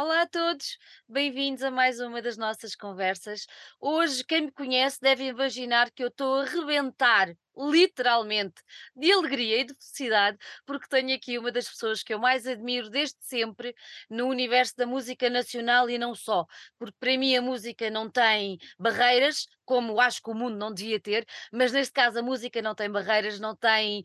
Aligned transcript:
Olá 0.00 0.22
a 0.22 0.26
todos, 0.28 0.78
bem-vindos 1.08 1.60
a 1.64 1.72
mais 1.72 1.98
uma 1.98 2.22
das 2.22 2.36
nossas 2.36 2.76
conversas. 2.76 3.46
Hoje, 3.80 4.22
quem 4.24 4.42
me 4.42 4.52
conhece 4.52 5.00
deve 5.00 5.24
imaginar 5.24 5.90
que 5.90 6.04
eu 6.04 6.06
estou 6.08 6.36
a 6.36 6.44
rebentar, 6.44 7.34
literalmente, 7.58 8.62
de 8.94 9.12
alegria 9.12 9.60
e 9.60 9.64
de 9.64 9.74
felicidade, 9.74 10.38
porque 10.64 10.88
tenho 10.88 11.14
aqui 11.14 11.38
uma 11.38 11.50
das 11.50 11.68
pessoas 11.68 12.02
que 12.02 12.14
eu 12.14 12.18
mais 12.18 12.46
admiro 12.46 12.88
desde 12.88 13.16
sempre 13.20 13.74
no 14.08 14.26
universo 14.26 14.76
da 14.76 14.86
música 14.86 15.28
nacional 15.28 15.90
e 15.90 15.98
não 15.98 16.14
só, 16.14 16.46
porque 16.78 16.96
para 17.00 17.16
mim 17.18 17.34
a 17.36 17.42
música 17.42 17.90
não 17.90 18.08
tem 18.08 18.58
barreiras, 18.78 19.46
como 19.64 20.00
acho 20.00 20.22
que 20.22 20.30
o 20.30 20.34
mundo 20.34 20.56
não 20.56 20.72
devia 20.72 20.98
ter, 20.98 21.26
mas 21.52 21.72
neste 21.72 21.92
caso 21.92 22.18
a 22.18 22.22
música 22.22 22.62
não 22.62 22.74
tem 22.74 22.90
barreiras, 22.90 23.38
não 23.38 23.54
tem 23.54 24.02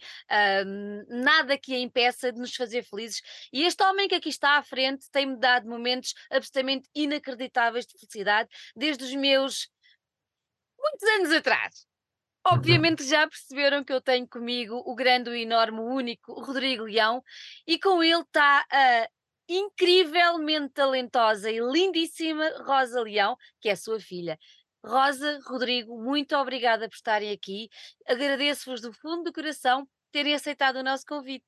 hum, 0.66 1.06
nada 1.08 1.58
que 1.58 1.74
a 1.74 1.80
impeça 1.80 2.32
de 2.34 2.40
nos 2.40 2.54
fazer 2.56 2.84
felizes. 2.84 3.22
E 3.52 3.64
este 3.64 3.82
homem 3.84 4.08
que 4.08 4.16
aqui 4.16 4.30
está 4.30 4.58
à 4.58 4.64
frente 4.64 5.10
tem-me 5.12 5.38
dado 5.38 5.68
momentos 5.70 6.14
absolutamente 6.30 6.90
inacreditáveis 6.94 7.86
de 7.86 7.98
felicidade, 7.98 8.50
desde 8.76 9.04
os 9.06 9.16
meus 9.16 9.70
muitos 10.78 11.10
anos 11.10 11.32
atrás. 11.32 11.93
Obviamente 12.46 13.04
já 13.04 13.28
perceberam 13.28 13.84
que 13.84 13.94
eu 13.94 14.02
tenho 14.02 14.28
comigo 14.28 14.82
o 14.86 14.94
grande, 14.94 15.30
o 15.30 15.36
enorme, 15.36 15.80
o 15.80 15.86
único 15.86 16.34
Rodrigo 16.34 16.84
Leão, 16.84 17.24
e 17.66 17.80
com 17.80 18.04
ele 18.04 18.22
está 18.22 18.66
a 18.70 19.08
incrivelmente 19.48 20.74
talentosa 20.74 21.50
e 21.52 21.60
lindíssima 21.60 22.50
Rosa 22.66 23.02
Leão, 23.02 23.38
que 23.62 23.70
é 23.70 23.74
a 23.74 23.78
sua 23.78 24.00
filha. 24.00 24.38
Rosa, 24.86 25.40
Rodrigo, 25.46 25.98
muito 26.02 26.36
obrigada 26.36 26.90
por 26.90 26.96
estarem 26.96 27.32
aqui. 27.32 27.70
Agradeço-vos 28.08 28.82
do 28.82 28.92
fundo 28.92 29.24
do 29.24 29.34
coração 29.34 29.88
terem 30.12 30.34
aceitado 30.34 30.78
o 30.78 30.84
nosso 30.84 31.06
convite. 31.06 31.46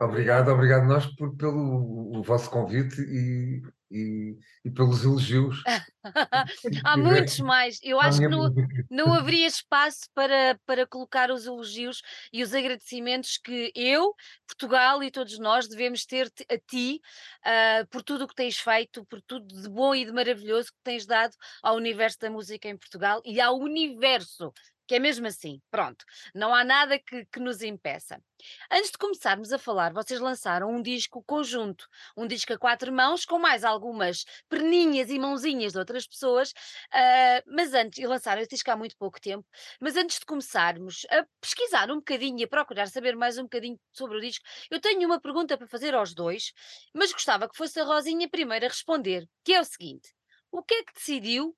Obrigado, 0.00 0.48
obrigado 0.48 0.86
nós 0.86 1.06
por, 1.14 1.36
pelo 1.36 2.22
vosso 2.22 2.50
convite 2.50 3.00
e, 3.02 3.62
e, 3.90 4.38
e 4.64 4.70
pelos 4.70 5.02
elogios. 5.04 5.62
Há 6.84 6.96
muitos 6.96 7.40
mais. 7.40 7.78
Eu 7.82 8.00
acho 8.00 8.20
que 8.20 8.28
não, 8.28 8.54
não 8.90 9.12
haveria 9.12 9.46
espaço 9.46 10.08
para, 10.14 10.58
para 10.64 10.86
colocar 10.86 11.30
os 11.30 11.46
elogios 11.46 12.00
e 12.32 12.42
os 12.42 12.54
agradecimentos 12.54 13.38
que 13.38 13.72
eu, 13.74 14.14
Portugal 14.46 15.02
e 15.02 15.10
todos 15.10 15.38
nós 15.38 15.68
devemos 15.68 16.06
ter 16.06 16.30
a 16.48 16.58
ti 16.58 17.00
uh, 17.44 17.86
por 17.88 18.02
tudo 18.02 18.24
o 18.24 18.28
que 18.28 18.34
tens 18.34 18.58
feito, 18.58 19.04
por 19.06 19.20
tudo 19.22 19.46
de 19.46 19.68
bom 19.68 19.94
e 19.94 20.04
de 20.04 20.12
maravilhoso 20.12 20.68
que 20.68 20.82
tens 20.82 21.06
dado 21.06 21.34
ao 21.62 21.76
universo 21.76 22.18
da 22.20 22.30
música 22.30 22.68
em 22.68 22.76
Portugal 22.76 23.20
e 23.24 23.40
ao 23.40 23.58
universo 23.58 24.52
que 24.90 24.96
é 24.96 24.98
mesmo 24.98 25.24
assim, 25.28 25.62
pronto, 25.70 26.04
não 26.34 26.52
há 26.52 26.64
nada 26.64 26.98
que, 26.98 27.24
que, 27.26 27.38
nos 27.38 27.62
impeça. 27.62 28.20
Antes 28.68 28.90
de 28.90 28.98
começarmos 28.98 29.52
a 29.52 29.58
falar, 29.58 29.92
vocês 29.92 30.18
lançaram 30.18 30.68
um 30.68 30.82
disco 30.82 31.22
conjunto, 31.22 31.86
um 32.16 32.26
disco 32.26 32.52
a 32.52 32.58
quatro 32.58 32.92
mãos, 32.92 33.24
com 33.24 33.38
mais 33.38 33.62
algumas 33.62 34.24
perninhas 34.48 35.08
e 35.08 35.16
mãozinhas 35.16 35.74
de 35.74 35.78
outras 35.78 36.08
pessoas, 36.08 36.50
uh, 36.50 37.40
mas 37.46 37.72
antes, 37.72 38.00
e 38.00 38.06
lançaram 38.08 38.42
esse 38.42 38.50
disco 38.50 38.68
há 38.68 38.74
muito 38.74 38.96
pouco 38.96 39.20
tempo, 39.20 39.46
mas 39.80 39.96
antes 39.96 40.18
de 40.18 40.26
começarmos 40.26 41.06
a 41.08 41.24
pesquisar 41.40 41.88
um 41.92 41.98
bocadinho 41.98 42.40
e 42.40 42.42
a 42.42 42.48
procurar 42.48 42.88
saber 42.88 43.14
mais 43.14 43.38
um 43.38 43.44
bocadinho 43.44 43.78
sobre 43.92 44.18
o 44.18 44.20
disco, 44.20 44.44
eu 44.72 44.80
tenho 44.80 45.06
uma 45.06 45.20
pergunta 45.20 45.56
para 45.56 45.68
fazer 45.68 45.94
aos 45.94 46.12
dois, 46.12 46.52
mas 46.92 47.12
gostava 47.12 47.48
que 47.48 47.56
fosse 47.56 47.78
a 47.78 47.84
Rosinha 47.84 48.28
primeiro 48.28 48.64
a 48.64 48.68
responder, 48.68 49.24
que 49.44 49.54
é 49.54 49.60
o 49.60 49.64
seguinte, 49.64 50.12
o 50.50 50.64
que 50.64 50.74
é 50.74 50.82
que 50.82 50.94
decidiu 50.94 51.56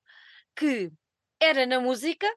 que 0.55 0.91
era 1.39 1.65
na 1.65 1.79
música 1.79 2.27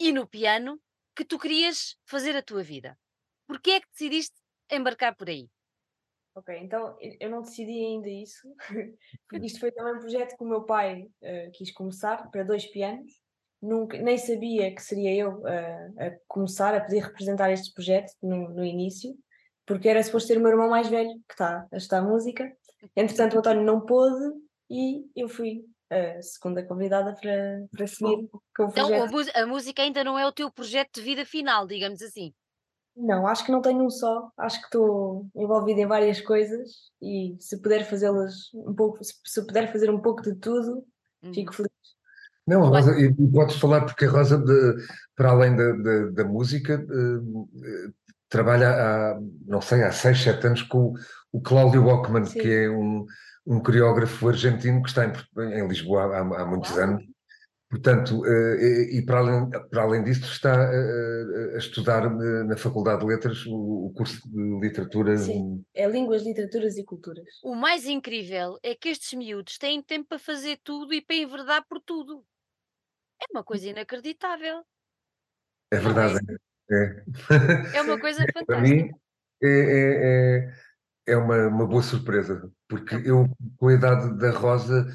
e 0.00 0.12
no 0.12 0.26
piano 0.26 0.80
que 1.14 1.24
tu 1.24 1.38
querias 1.38 1.96
fazer 2.06 2.34
a 2.34 2.42
tua 2.42 2.62
vida. 2.62 2.98
Porquê 3.46 3.72
é 3.72 3.80
que 3.80 3.90
decidiste 3.90 4.34
embarcar 4.70 5.14
por 5.14 5.28
aí? 5.28 5.50
Ok, 6.34 6.56
então 6.58 6.96
eu 7.20 7.28
não 7.28 7.42
decidi 7.42 7.84
ainda 7.84 8.08
isso, 8.08 8.48
porque 9.28 9.44
isto 9.44 9.60
foi 9.60 9.72
também 9.72 9.94
um 9.94 9.98
projeto 9.98 10.36
que 10.36 10.44
o 10.44 10.48
meu 10.48 10.62
pai 10.64 11.02
uh, 11.02 11.50
quis 11.52 11.70
começar 11.72 12.30
para 12.30 12.44
dois 12.44 12.64
pianos. 12.66 13.12
Nunca, 13.60 14.00
nem 14.00 14.16
sabia 14.16 14.74
que 14.74 14.82
seria 14.82 15.14
eu 15.14 15.40
uh, 15.40 16.00
a 16.00 16.16
começar 16.26 16.74
a 16.74 16.80
poder 16.80 17.00
representar 17.00 17.50
este 17.50 17.74
projeto 17.74 18.12
no, 18.22 18.48
no 18.48 18.64
início, 18.64 19.14
porque 19.66 19.88
era 19.88 20.02
suposto 20.02 20.28
ser 20.28 20.38
o 20.38 20.40
meu 20.40 20.52
irmão 20.52 20.70
mais 20.70 20.88
velho 20.88 21.12
que 21.28 21.34
está 21.34 21.66
a 21.70 21.76
estudar 21.76 22.02
música. 22.02 22.50
Entretanto, 22.96 23.34
o 23.34 23.40
António 23.40 23.62
não 23.62 23.84
pôde 23.84 24.24
e 24.70 25.04
eu 25.14 25.28
fui 25.28 25.64
a 25.90 26.22
segunda 26.22 26.62
convidada 26.62 27.14
para, 27.20 27.64
para 27.76 27.86
seguir 27.86 28.28
com 28.56 28.64
o 28.64 28.68
Então, 28.68 28.88
projeto. 28.88 29.30
a, 29.36 29.42
a 29.42 29.46
música 29.46 29.82
ainda 29.82 30.04
não 30.04 30.18
é 30.18 30.26
o 30.26 30.32
teu 30.32 30.50
projeto 30.50 30.94
de 30.94 31.02
vida 31.02 31.24
final, 31.26 31.66
digamos 31.66 32.00
assim. 32.02 32.32
Não, 32.96 33.26
acho 33.26 33.44
que 33.44 33.52
não 33.52 33.62
tenho 33.62 33.82
um 33.84 33.90
só, 33.90 34.30
acho 34.36 34.58
que 34.60 34.66
estou 34.66 35.26
envolvida 35.34 35.80
em 35.80 35.86
várias 35.86 36.20
coisas 36.20 36.70
e 37.00 37.36
se 37.40 37.60
puder 37.60 37.84
fazê-las 37.88 38.52
um 38.54 38.74
pouco, 38.74 38.98
se, 39.02 39.46
puder 39.46 39.72
fazer 39.72 39.90
um 39.90 40.00
pouco 40.00 40.22
de 40.22 40.34
tudo, 40.34 40.84
Uhum. 41.22 41.34
fico 41.34 41.54
feliz. 41.54 41.70
Não, 42.46 42.62
a 42.64 42.68
Rosa, 42.68 42.98
e 42.98 43.12
podes 43.30 43.56
falar 43.56 43.84
porque 43.84 44.06
a 44.06 44.10
Rosa, 44.10 44.38
de- 44.38 44.76
para 45.14 45.30
além 45.30 45.54
da, 45.54 45.72
da- 45.72 46.10
da 46.10 46.24
música, 46.24 46.74
eh, 46.74 47.64
eh, 47.86 47.90
trabalha 48.28 48.70
há, 48.70 49.20
não 49.46 49.60
sei, 49.60 49.82
há 49.84 49.92
seis, 49.92 50.20
sete 50.22 50.46
anos 50.46 50.62
com 50.62 50.78
o, 50.78 50.94
o 51.32 51.40
Cláudio 51.40 51.84
Walkman, 51.84 52.24
Sim. 52.24 52.38
que 52.40 52.48
é 52.52 52.70
um, 52.70 53.04
um 53.46 53.60
coreógrafo 53.60 54.28
argentino 54.28 54.82
que 54.82 54.88
está 54.88 55.06
em, 55.06 55.12
em 55.60 55.66
Lisboa 55.66 56.04
há, 56.16 56.20
há 56.20 56.46
muitos 56.46 56.70
Uau. 56.72 56.80
anos. 56.80 57.04
Portanto, 57.70 58.26
eh, 58.26 58.56
e, 58.90 58.98
e 58.98 59.06
para 59.06 59.18
além, 59.20 59.48
para 59.70 59.82
além 59.82 60.02
disso, 60.02 60.24
está 60.24 60.52
eh, 60.52 61.54
a 61.54 61.58
estudar 61.58 62.04
eh, 62.04 62.42
na 62.42 62.56
Faculdade 62.56 63.00
de 63.00 63.06
Letras 63.06 63.46
o, 63.46 63.86
o 63.86 63.92
curso 63.94 64.20
de 64.28 64.58
literatura. 64.60 65.16
Sim. 65.16 65.64
É 65.72 65.86
línguas, 65.88 66.24
literaturas 66.24 66.76
e 66.76 66.84
culturas. 66.84 67.24
O 67.44 67.54
mais 67.54 67.86
incrível 67.86 68.58
é 68.60 68.74
que 68.74 68.88
estes 68.88 69.16
miúdos 69.16 69.56
têm 69.56 69.80
tempo 69.80 70.08
para 70.08 70.18
fazer 70.18 70.58
tudo 70.64 70.92
e 70.92 71.00
para 71.00 71.14
enverdar 71.14 71.64
por 71.68 71.80
tudo. 71.80 72.24
É 73.22 73.26
uma 73.32 73.44
coisa 73.44 73.68
inacreditável. 73.68 74.64
É 75.72 75.76
verdade. 75.78 76.18
É, 76.72 77.04
É 77.78 77.82
uma 77.82 78.00
coisa 78.00 78.24
Para 78.46 78.56
fantástica. 78.56 78.60
mim 78.62 78.90
é, 79.42 79.48
é, 79.48 80.52
é, 81.12 81.16
uma, 81.16 81.48
uma 81.48 81.66
boa 81.66 81.82
surpresa, 81.82 82.50
porque 82.68 82.94
eu, 83.04 83.28
com 83.56 83.68
a 83.68 83.74
idade 83.74 84.16
da 84.18 84.30
Rosa, 84.30 84.86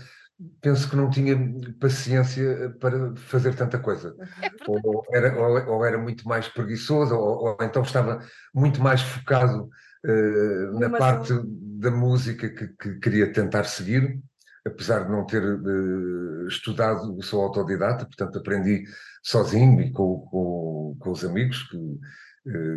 penso 0.61 0.89
que 0.89 0.95
não 0.95 1.09
tinha 1.09 1.35
paciência 1.79 2.75
para 2.79 3.15
fazer 3.15 3.55
tanta 3.55 3.79
coisa. 3.79 4.15
É. 4.41 4.49
Ou 4.67 5.03
era, 5.13 5.37
ou, 5.37 5.75
ou 5.75 5.85
era 5.85 5.97
muito 5.97 6.27
mais 6.27 6.47
preguiçoso, 6.47 7.15
ou, 7.15 7.45
ou 7.45 7.57
então 7.61 7.83
estava 7.83 8.19
muito 8.53 8.81
mais 8.81 9.01
focado 9.01 9.69
eh, 10.05 10.71
na 10.73 10.89
parte 10.89 11.33
da 11.79 11.89
música 11.89 12.49
que, 12.49 12.67
que 12.67 12.99
queria 12.99 13.31
tentar 13.31 13.63
seguir, 13.63 14.19
apesar 14.65 15.05
de 15.05 15.11
não 15.11 15.25
ter 15.25 15.41
eh, 15.43 16.47
estudado, 16.47 17.21
sou 17.23 17.41
autodidata, 17.41 18.05
portanto 18.05 18.37
aprendi 18.37 18.83
sozinho 19.23 19.81
e 19.81 19.91
com, 19.91 20.19
com, 20.29 20.97
com 20.99 21.11
os 21.11 21.23
amigos 21.23 21.63
que, 21.63 21.77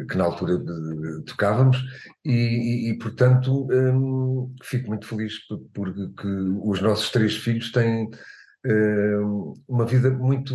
que 0.08 0.16
na 0.16 0.24
altura 0.24 0.58
tocávamos, 1.26 1.76
e, 2.24 2.90
e- 2.90 2.98
portanto 2.98 3.68
hum, 3.70 4.54
fico 4.62 4.88
muito 4.88 5.06
feliz 5.06 5.46
por- 5.46 5.60
porque 5.74 6.26
os 6.26 6.80
nossos 6.80 7.10
três 7.10 7.36
filhos 7.36 7.70
têm 7.70 8.08
uma 9.68 9.86
vida 9.86 10.10
muito 10.10 10.54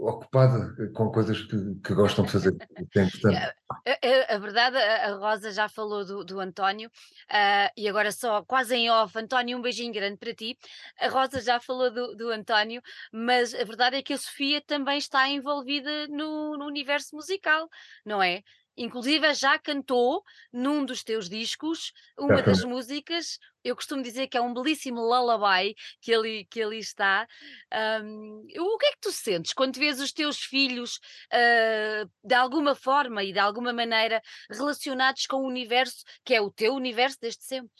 ocupada 0.00 0.74
com 0.94 1.10
coisas 1.10 1.42
que, 1.42 1.56
que 1.84 1.94
gostam 1.94 2.24
de 2.24 2.32
fazer. 2.32 2.52
que 2.92 2.98
é 2.98 3.04
importante. 3.04 3.26
A, 3.26 3.90
a- 3.90 4.34
a 4.34 4.38
verdade, 4.38 4.76
a, 4.76 5.14
Rosa 5.14 5.50
já 5.50 5.68
falou 5.68 6.04
do, 6.04 6.24
do 6.24 6.40
António, 6.40 6.90
ah, 7.30 7.70
e 7.76 7.88
agora 7.88 8.12
só 8.12 8.42
quase 8.42 8.74
em 8.76 8.90
off, 8.90 9.18
António, 9.18 9.58
um 9.58 9.62
beijinho 9.62 9.92
grande 9.92 10.16
para 10.18 10.34
ti. 10.34 10.58
A 11.00 11.08
Rosa 11.08 11.40
já 11.40 11.60
falou 11.60 11.90
do, 11.90 12.14
do 12.16 12.30
António, 12.30 12.82
mas 13.12 13.54
a 13.54 13.64
verdade 13.64 13.96
é 13.96 14.02
que 14.02 14.12
a 14.12 14.18
Sofia 14.18 14.60
também 14.60 14.98
está 14.98 15.28
envolvida 15.28 16.06
no, 16.08 16.56
no 16.56 16.66
universo 16.66 17.14
musical, 17.16 17.68
não 18.04 18.22
é? 18.22 18.42
Inclusive 18.78 19.34
já 19.34 19.58
cantou 19.58 20.22
num 20.52 20.84
dos 20.84 21.02
teus 21.02 21.28
discos 21.28 21.92
uma 22.16 22.40
das 22.40 22.64
músicas, 22.64 23.38
eu 23.64 23.74
costumo 23.74 24.02
dizer 24.02 24.28
que 24.28 24.38
é 24.38 24.40
um 24.40 24.54
belíssimo 24.54 25.00
lullaby 25.00 25.74
que 26.00 26.14
ali, 26.14 26.44
que 26.46 26.62
ali 26.62 26.78
está. 26.78 27.26
Ahm, 27.72 28.44
o 28.58 28.78
que 28.78 28.86
é 28.86 28.92
que 28.92 29.00
tu 29.00 29.12
sentes 29.12 29.52
quando 29.52 29.76
vês 29.76 30.00
os 30.00 30.12
teus 30.12 30.38
filhos 30.38 31.00
ah, 31.32 32.06
de 32.24 32.34
alguma 32.34 32.74
forma 32.74 33.22
e 33.24 33.32
de 33.32 33.38
alguma 33.38 33.72
maneira 33.72 34.22
relacionados 34.50 35.26
com 35.26 35.38
o 35.38 35.46
universo 35.46 36.04
que 36.24 36.34
é 36.34 36.40
o 36.40 36.50
teu 36.50 36.74
universo 36.74 37.18
desde 37.20 37.42
sempre. 37.42 37.70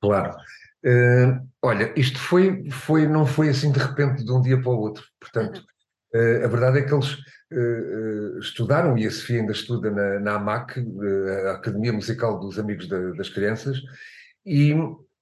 Claro. 0.00 0.36
Eh, 0.84 1.40
olha, 1.62 1.92
isto 1.98 2.18
foi, 2.18 2.70
foi, 2.70 3.08
não 3.08 3.26
foi 3.26 3.48
assim 3.48 3.72
de 3.72 3.78
repente 3.80 4.24
de 4.24 4.32
um 4.32 4.40
dia 4.40 4.60
para 4.60 4.70
o 4.70 4.78
outro. 4.78 5.04
Portanto, 5.18 5.60
eh, 5.60 5.75
a 6.44 6.48
verdade 6.48 6.78
é 6.78 6.82
que 6.82 6.92
eles 6.94 7.16
eh, 7.52 7.56
eh, 8.36 8.38
estudaram, 8.40 8.96
e 8.98 9.06
a 9.06 9.10
Sofia 9.10 9.40
ainda 9.40 9.52
estuda 9.52 9.90
na, 9.90 10.20
na 10.20 10.34
AMAC, 10.36 10.78
eh, 10.80 11.48
a 11.48 11.52
Academia 11.52 11.92
Musical 11.92 12.38
dos 12.40 12.58
Amigos 12.58 12.88
da- 12.88 13.12
das 13.12 13.28
Crianças, 13.28 13.78
e, 14.44 14.72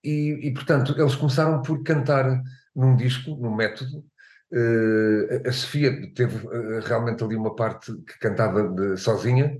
e, 0.02 0.48
e, 0.48 0.54
portanto, 0.54 0.94
eles 0.98 1.14
começaram 1.14 1.62
por 1.62 1.82
cantar 1.82 2.42
num 2.74 2.96
disco, 2.96 3.30
num 3.36 3.54
método. 3.54 4.04
Eh, 4.52 5.42
a- 5.46 5.52
Sofia 5.52 6.12
teve 6.14 6.36
eh, 6.46 6.80
realmente 6.84 7.22
ali 7.24 7.34
uma 7.36 7.54
parte 7.56 7.92
que 7.92 8.18
cantava 8.20 8.68
de- 8.68 8.96
sozinha, 8.96 9.58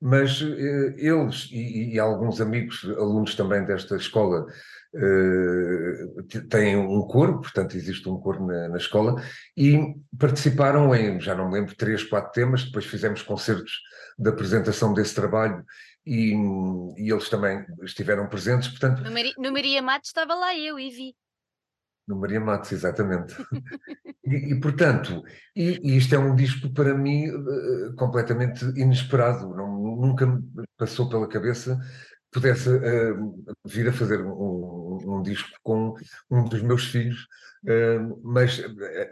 mas 0.00 0.40
eles 0.96 1.48
e, 1.52 1.94
e, 1.94 1.98
alguns 2.00 2.40
amigos, 2.40 2.84
alunos 2.98 3.36
também 3.36 3.64
desta 3.64 3.94
escola, 3.96 4.46
têm 6.50 6.76
um 6.76 7.02
coro, 7.02 7.40
portanto 7.40 7.76
existe 7.76 8.08
um 8.08 8.18
coro 8.18 8.46
na, 8.46 8.68
na, 8.68 8.76
escola, 8.76 9.22
e 9.56 9.94
participaram 10.18 10.94
em, 10.94 11.20
já 11.20 11.34
não 11.34 11.48
me 11.48 11.54
lembro, 11.54 11.74
três, 11.74 12.04
quatro 12.04 12.32
temas, 12.32 12.64
depois 12.64 12.84
fizemos 12.84 13.22
concertos 13.22 13.80
de 14.18 14.28
apresentação 14.28 14.92
desse 14.92 15.14
trabalho 15.14 15.64
e, 16.04 16.34
e 16.96 17.10
eles 17.10 17.28
também 17.28 17.64
estiveram 17.82 18.28
presentes, 18.28 18.68
portanto... 18.68 19.02
No, 19.02 19.10
Maria, 19.10 19.32
no 19.38 19.52
Maria 19.52 19.82
Matos 19.82 20.08
estava 20.08 20.34
lá 20.34 20.56
eu 20.56 20.78
e 20.78 20.90
vi. 20.90 21.14
No 22.06 22.16
Maria 22.16 22.40
Matos, 22.40 22.72
exatamente. 22.72 23.34
e, 24.26 24.52
e, 24.52 24.60
portanto, 24.60 25.22
e, 25.54 25.80
e, 25.82 25.96
isto 25.96 26.14
é 26.14 26.18
um 26.18 26.34
disco 26.34 26.68
para 26.72 26.94
mim 26.94 27.28
uh, 27.30 27.94
completamente 27.94 28.64
inesperado, 28.76 29.54
não, 29.54 29.72
nunca 29.96 30.26
me 30.26 30.42
passou 30.76 31.08
pela 31.08 31.28
cabeça 31.28 31.78
que 32.32 32.40
pudesse 32.40 32.68
uh, 32.68 33.56
vir 33.64 33.88
a 33.88 33.92
fazer 33.92 34.20
um, 34.20 34.81
um, 34.96 35.22
disco 35.22 35.50
com 35.62 35.94
um 36.30 36.44
dos 36.44 36.62
meus 36.62 36.86
filhos, 36.86 37.26
uh, 37.64 38.20
mas 38.22 38.62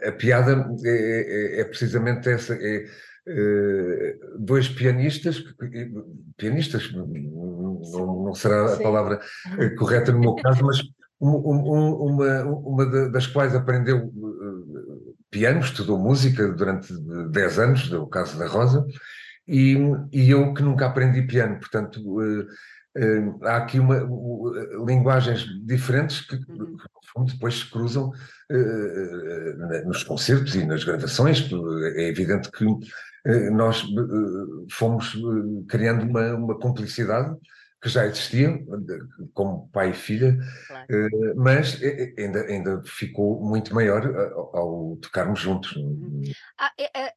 a, 0.03 0.09
a 0.09 0.11
piada 0.11 0.69
é, 0.83 0.89
é, 0.89 1.61
é, 1.61 1.63
precisamente 1.65 2.29
essa, 2.29 2.53
é 2.53 2.85
dois 4.39 4.67
pianistas, 4.67 5.43
pianistas 6.37 6.91
não, 6.91 7.05
não 8.25 8.33
será 8.33 8.73
a 8.73 8.77
palavra 8.77 9.21
correta 9.77 10.11
no 10.11 10.19
meu 10.19 10.33
caso, 10.33 10.65
mas 10.65 10.81
um, 11.21 11.35
uma, 12.07 12.43
uma 12.43 12.85
das 13.09 13.27
quais 13.27 13.53
aprendeu 13.53 13.97
eh, 13.97 15.11
piano, 15.29 15.59
estudou 15.59 15.99
música 15.99 16.47
durante 16.51 16.91
10 17.29 17.59
anos, 17.59 17.91
o 17.93 18.07
caso 18.07 18.39
da 18.39 18.47
Rosa, 18.47 18.85
e, 19.47 19.77
e 20.11 20.31
eu 20.31 20.53
que 20.53 20.63
nunca 20.63 20.87
aprendi 20.87 21.21
piano, 21.21 21.59
portanto 21.59 22.01
uh, 22.97 23.29
uh, 23.29 23.45
há 23.45 23.57
aqui 23.57 23.79
uma, 23.79 24.03
uh, 24.03 24.85
linguagens 24.85 25.45
diferentes 25.65 26.21
que, 26.21 26.35
uhum. 26.35 26.77
que 26.77 27.33
depois 27.33 27.59
se 27.59 27.69
cruzam 27.69 28.11
nos 29.85 30.03
concertos 30.03 30.55
e 30.55 30.65
nas 30.65 30.83
gravações, 30.83 31.49
é 31.95 32.07
evidente 32.07 32.51
que 32.51 32.65
nós 33.51 33.85
fomos 34.69 35.17
criando 35.69 36.03
uma, 36.03 36.33
uma 36.35 36.59
cumplicidade 36.59 37.35
que 37.81 37.89
já 37.89 38.05
existia, 38.05 38.63
como 39.33 39.67
pai 39.69 39.89
e 39.89 39.93
filha, 39.93 40.37
claro. 40.67 40.85
Mas 41.35 41.81
ainda, 42.17 42.41
ainda 42.45 42.83
ficou 42.83 43.41
muito 43.43 43.73
maior 43.73 44.05
eh, 44.05 44.31
ao, 44.35 44.97
tocarmos 45.01 45.39
juntos. 45.39 45.75
Uhum. 45.75 46.21
Ah, 46.59 46.71
é, 46.77 47.05
é, 47.05 47.13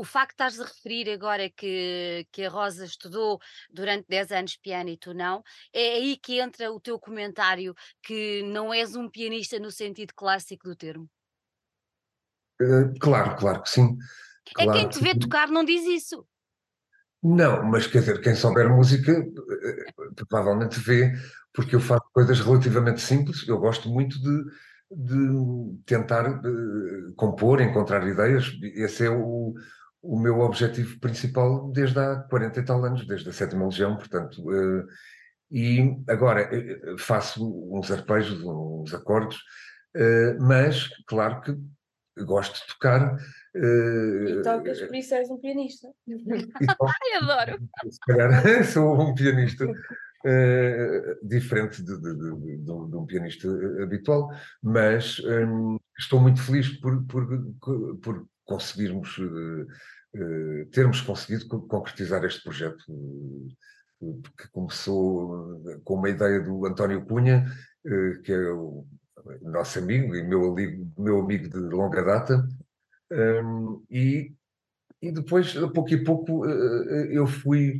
o 0.00 0.04
facto 0.04 0.30
de 0.30 0.44
estás 0.44 0.58
a 0.58 0.64
referir 0.64 1.10
agora 1.10 1.50
que, 1.50 2.26
que 2.32 2.46
a 2.46 2.48
Rosa 2.48 2.86
estudou 2.86 3.38
durante 3.70 4.06
10 4.08 4.32
anos 4.32 4.56
piano 4.56 4.88
e 4.88 4.96
tu 4.96 5.12
não, 5.12 5.44
é 5.74 5.96
aí 5.96 6.16
que 6.16 6.40
entra 6.40 6.72
o 6.72 6.80
teu 6.80 6.98
comentário 6.98 7.74
que 8.02 8.42
não 8.44 8.72
és 8.72 8.96
um 8.96 9.10
pianista 9.10 9.58
no 9.58 9.70
sentido 9.70 10.14
clássico 10.14 10.66
do 10.66 10.74
termo. 10.74 11.06
Uh, 12.62 12.98
claro, 12.98 13.36
claro 13.36 13.62
que 13.62 13.68
sim. 13.68 13.98
Claro 14.54 14.70
é 14.70 14.74
quem 14.74 14.88
te 14.88 15.00
vê 15.00 15.18
tocar 15.18 15.48
não 15.48 15.62
diz 15.62 15.84
isso. 15.84 16.26
Não, 17.22 17.62
mas 17.62 17.86
quer 17.86 17.98
dizer, 17.98 18.22
quem 18.22 18.34
souber 18.34 18.70
música 18.70 19.12
eh, 19.12 20.14
provavelmente 20.26 20.80
vê, 20.80 21.12
porque 21.52 21.76
eu 21.76 21.80
faço 21.80 22.08
coisas 22.14 22.40
relativamente 22.40 23.02
simples, 23.02 23.46
eu 23.46 23.58
gosto 23.58 23.90
muito 23.90 24.18
de, 24.18 24.44
de 24.90 25.78
tentar 25.84 26.40
de 26.40 26.48
eh, 26.48 27.12
compor, 27.16 27.60
encontrar 27.60 28.08
ideias, 28.08 28.50
esse 28.62 29.04
é 29.04 29.10
o, 29.10 29.54
o 30.02 30.18
meu 30.18 30.40
objetivo 30.40 30.98
principal 30.98 31.70
desde 31.72 31.98
há 31.98 32.16
40 32.30 32.60
e 32.60 32.64
tal 32.64 32.84
anos, 32.84 33.06
desde 33.06 33.28
a 33.28 33.32
sétima 33.32 33.66
legião, 33.66 33.96
portanto, 33.96 34.42
uh, 34.42 34.86
e 35.50 35.96
agora 36.08 36.48
faço 36.98 37.44
uns 37.74 37.90
arpejos, 37.90 38.42
uns 38.42 38.94
acordes, 38.94 39.38
uh, 39.96 40.40
mas 40.40 40.88
claro 41.06 41.40
que 41.42 41.56
gosto 42.24 42.60
de 42.60 42.74
tocar 42.74 43.16
e 43.54 44.42
tocas, 44.42 44.80
por 44.82 44.94
isso 44.94 45.14
és 45.14 45.28
um 45.28 45.38
pianista. 45.38 45.88
Ai, 46.08 47.22
adoro! 47.22 47.58
Se 47.90 47.98
calhar 48.06 48.64
sou 48.64 49.00
um 49.00 49.14
pianista 49.14 49.66
uh, 49.66 51.26
diferente 51.26 51.82
de, 51.82 52.00
de, 52.00 52.14
de, 52.14 52.56
de, 52.58 52.70
um 52.70 53.06
pianista 53.06 53.48
habitual, 53.82 54.28
mas 54.62 55.18
um, 55.20 55.78
estou 55.98 56.20
muito 56.20 56.40
feliz 56.42 56.68
por, 56.80 57.04
por, 57.06 57.26
por 58.02 58.26
conseguirmos, 58.50 59.16
uh, 59.18 59.62
uh, 60.16 60.66
termos 60.72 61.00
conseguido 61.00 61.48
concretizar 61.48 62.24
este 62.24 62.42
projeto 62.42 62.84
que 64.36 64.50
começou 64.50 65.62
com 65.84 65.94
uma 65.94 66.08
ideia 66.08 66.40
do 66.40 66.64
António 66.66 67.04
Cunha, 67.04 67.44
que 68.24 68.32
é 68.32 68.50
o 68.50 68.86
nosso 69.42 69.78
amigo 69.78 70.16
e 70.16 70.22
meu 70.22 70.50
amigo, 70.50 70.90
meu 70.98 71.20
amigo 71.20 71.50
de 71.50 71.58
longa 71.58 72.02
data, 72.02 72.48
um, 73.12 73.84
e, 73.90 74.32
e 75.02 75.12
depois, 75.12 75.54
a 75.54 75.68
pouco 75.68 75.90
e 75.90 76.02
pouco, 76.02 76.46
eu 76.46 77.26
fui 77.26 77.78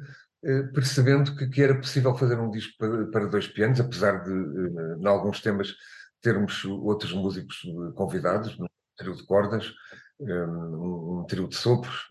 percebendo 0.74 1.34
que, 1.34 1.48
que, 1.48 1.62
era 1.62 1.74
possível 1.74 2.14
fazer 2.14 2.38
um 2.38 2.50
disco 2.50 2.76
para, 2.76 3.06
para 3.06 3.26
dois 3.26 3.48
pianos, 3.48 3.80
apesar 3.80 4.22
de, 4.22 4.30
em 4.30 5.06
alguns 5.06 5.40
temas, 5.40 5.74
termos 6.20 6.66
outros 6.66 7.14
músicos 7.14 7.62
convidados, 7.94 8.60
um 8.60 8.66
trio 8.98 9.14
de 9.14 9.24
cordas, 9.24 9.72
um, 10.20 11.20
um 11.20 11.24
trio 11.26 11.48
de 11.48 11.56
sopros, 11.56 12.06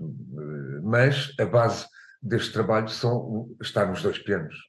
mas 0.84 1.34
a 1.40 1.46
base 1.46 1.86
deste 2.22 2.52
trabalho 2.52 2.90
são, 2.90 3.50
está 3.62 3.86
nos 3.86 4.02
dois 4.02 4.18
pianos. 4.18 4.69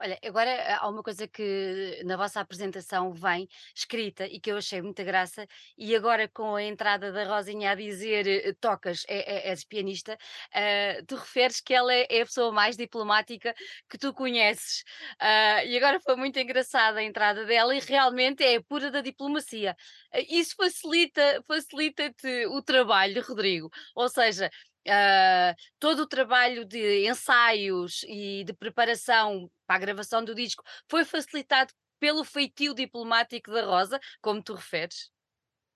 Olha, 0.00 0.16
agora 0.24 0.48
eh, 0.50 0.74
há 0.74 0.88
uma 0.88 1.02
coisa 1.02 1.26
que 1.26 2.00
na 2.04 2.16
vossa 2.16 2.40
apresentação 2.40 3.12
vem 3.12 3.48
escrita 3.74 4.26
e 4.26 4.38
que 4.38 4.52
eu 4.52 4.56
achei 4.56 4.80
muita 4.80 5.02
graça, 5.02 5.44
e 5.76 5.94
agora 5.96 6.28
com 6.28 6.54
a 6.54 6.62
entrada 6.62 7.10
da 7.10 7.24
Rosinha 7.24 7.72
a 7.72 7.74
dizer 7.74 8.26
eh, 8.28 8.52
tocas, 8.60 9.04
é, 9.08 9.48
é, 9.48 9.50
és 9.50 9.64
pianista, 9.64 10.14
uh, 10.54 11.04
tu 11.06 11.16
referes 11.16 11.60
que 11.60 11.74
ela 11.74 11.92
é, 11.92 12.06
é, 12.10 12.22
a 12.22 12.26
pessoa 12.26 12.52
mais 12.52 12.76
diplomática 12.76 13.52
que 13.90 13.98
tu 13.98 14.14
conheces. 14.14 14.84
Uh, 15.20 15.66
e 15.66 15.76
agora 15.76 15.98
foi 16.00 16.14
muito 16.16 16.38
engraçada 16.38 17.00
a 17.00 17.02
entrada 17.02 17.44
dela 17.44 17.74
e 17.74 17.80
realmente 17.80 18.44
é 18.44 18.60
pura 18.60 18.90
da 18.92 19.00
diplomacia. 19.00 19.76
Uh, 20.14 20.24
isso 20.30 20.54
facilita, 20.56 21.42
facilita-te 21.46 22.46
o 22.46 22.62
trabalho, 22.62 23.20
Rodrigo. 23.26 23.68
Ou 23.96 24.08
seja, 24.08 24.48
Uh, 24.86 25.54
todo 25.78 26.00
o 26.00 26.06
trabalho 26.06 26.64
de 26.64 27.08
ensaios 27.08 28.02
e 28.08 28.44
de 28.44 28.52
preparação 28.54 29.50
para 29.66 29.76
a 29.76 29.78
gravação 29.78 30.24
do 30.24 30.34
disco 30.34 30.62
foi 30.88 31.04
facilitado 31.04 31.72
pelo 32.00 32.24
feitio 32.24 32.74
diplomático 32.74 33.50
da 33.50 33.64
Rosa, 33.64 34.00
como 34.20 34.42
tu 34.42 34.54
referes? 34.54 35.10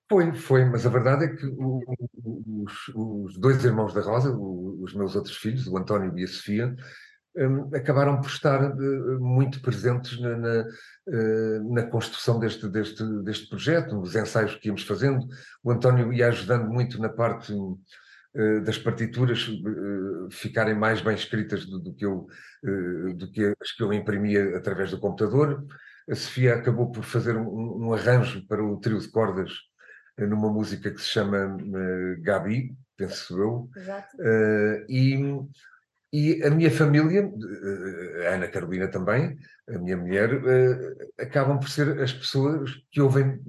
Foi, 0.09 0.33
foi, 0.35 0.65
mas 0.65 0.87
a 0.87 0.91
verdade 0.91 1.25
é 1.25 1.29
que 1.29 1.47
os, 1.47 2.89
os 2.95 3.39
dois 3.39 3.65
irmãos 3.65 3.95
da 3.95 4.03
Rosa, 4.03 4.31
os 4.37 4.95
meus 4.95 5.17
outros 5.17 5.37
filhos, 5.37 5.67
o 5.67 5.77
António 5.77 6.17
e 6.19 6.25
a 6.25 6.29
Sofia, 6.29 6.75
um, 7.35 7.75
acabaram 7.75 8.21
por 8.21 8.29
estar 8.29 8.63
uh, 8.63 9.21
muito 9.21 9.63
presentes 9.63 10.21
na, 10.21 10.37
na, 10.37 10.65
uh, 11.09 11.75
na 11.75 11.87
construção 11.87 12.39
deste, 12.39 12.69
deste, 12.69 13.03
deste 13.23 13.49
projeto, 13.49 13.97
nos 13.97 14.15
ensaios 14.15 14.55
que 14.57 14.69
íamos 14.69 14.83
fazendo. 14.83 15.27
O 15.63 15.71
António 15.71 16.13
ia 16.13 16.29
ajudando 16.29 16.69
muito 16.69 17.01
na 17.01 17.09
parte 17.09 17.55
das 18.65 18.79
partituras 18.79 19.47
eh, 19.49 20.29
ficarem 20.31 20.75
mais 20.75 21.03
bem 21.03 21.15
escritas 21.15 21.67
do, 21.67 21.79
do, 21.79 21.95
que 21.95 22.07
eu, 22.07 22.27
eh, 22.65 23.13
do 23.15 23.31
que 23.31 23.55
as 23.61 23.73
que 23.73 23.83
eu 23.83 23.93
imprimia 23.93 24.57
através 24.57 24.91
do 24.91 24.99
computador. 24.99 25.67
A 26.09 26.15
Sofia 26.15 26.55
acabou 26.55 26.91
por 26.91 27.05
fazer 27.05 27.37
um, 27.37 27.87
um 27.87 27.93
arranjo 27.93 28.47
para 28.47 28.65
o 28.65 28.79
trio 28.81 28.99
de 28.99 29.09
cordas 29.09 29.53
numa 30.19 30.51
música 30.51 30.91
que 30.91 31.01
se 31.01 31.09
chama 31.09 31.57
Gabi, 32.21 32.77
penso 32.97 33.39
eu. 33.39 33.71
Exato. 33.75 34.17
e, 34.89 35.41
e 36.13 36.43
a 36.43 36.51
minha 36.51 36.71
família, 36.71 37.33
a 38.29 38.35
Ana 38.35 38.49
Carolina 38.49 38.89
também, 38.89 39.39
a 39.67 39.79
minha 39.79 39.97
mulher, 39.97 40.31
acabam 41.19 41.59
por 41.59 41.71
ser 41.71 41.99
as 41.99 42.13
pessoas 42.13 42.71
que 42.91 43.01
ouvem 43.01 43.41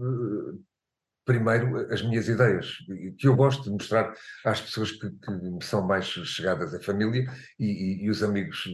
primeiro 1.25 1.92
as 1.92 2.01
minhas 2.01 2.27
ideias, 2.27 2.77
que 3.18 3.27
eu 3.27 3.36
gosto 3.36 3.63
de 3.63 3.72
mostrar 3.72 4.13
às 4.46 4.62
pessoas 4.62 4.92
que, 4.92 5.10
que 5.10 5.65
são 5.65 5.86
mais 5.86 6.06
chegadas 6.06 6.74
à 6.74 6.80
família 6.80 7.25
e, 7.60 7.65
e, 7.65 8.06
e 8.06 8.10
os 8.10 8.22
amigos. 8.24 8.65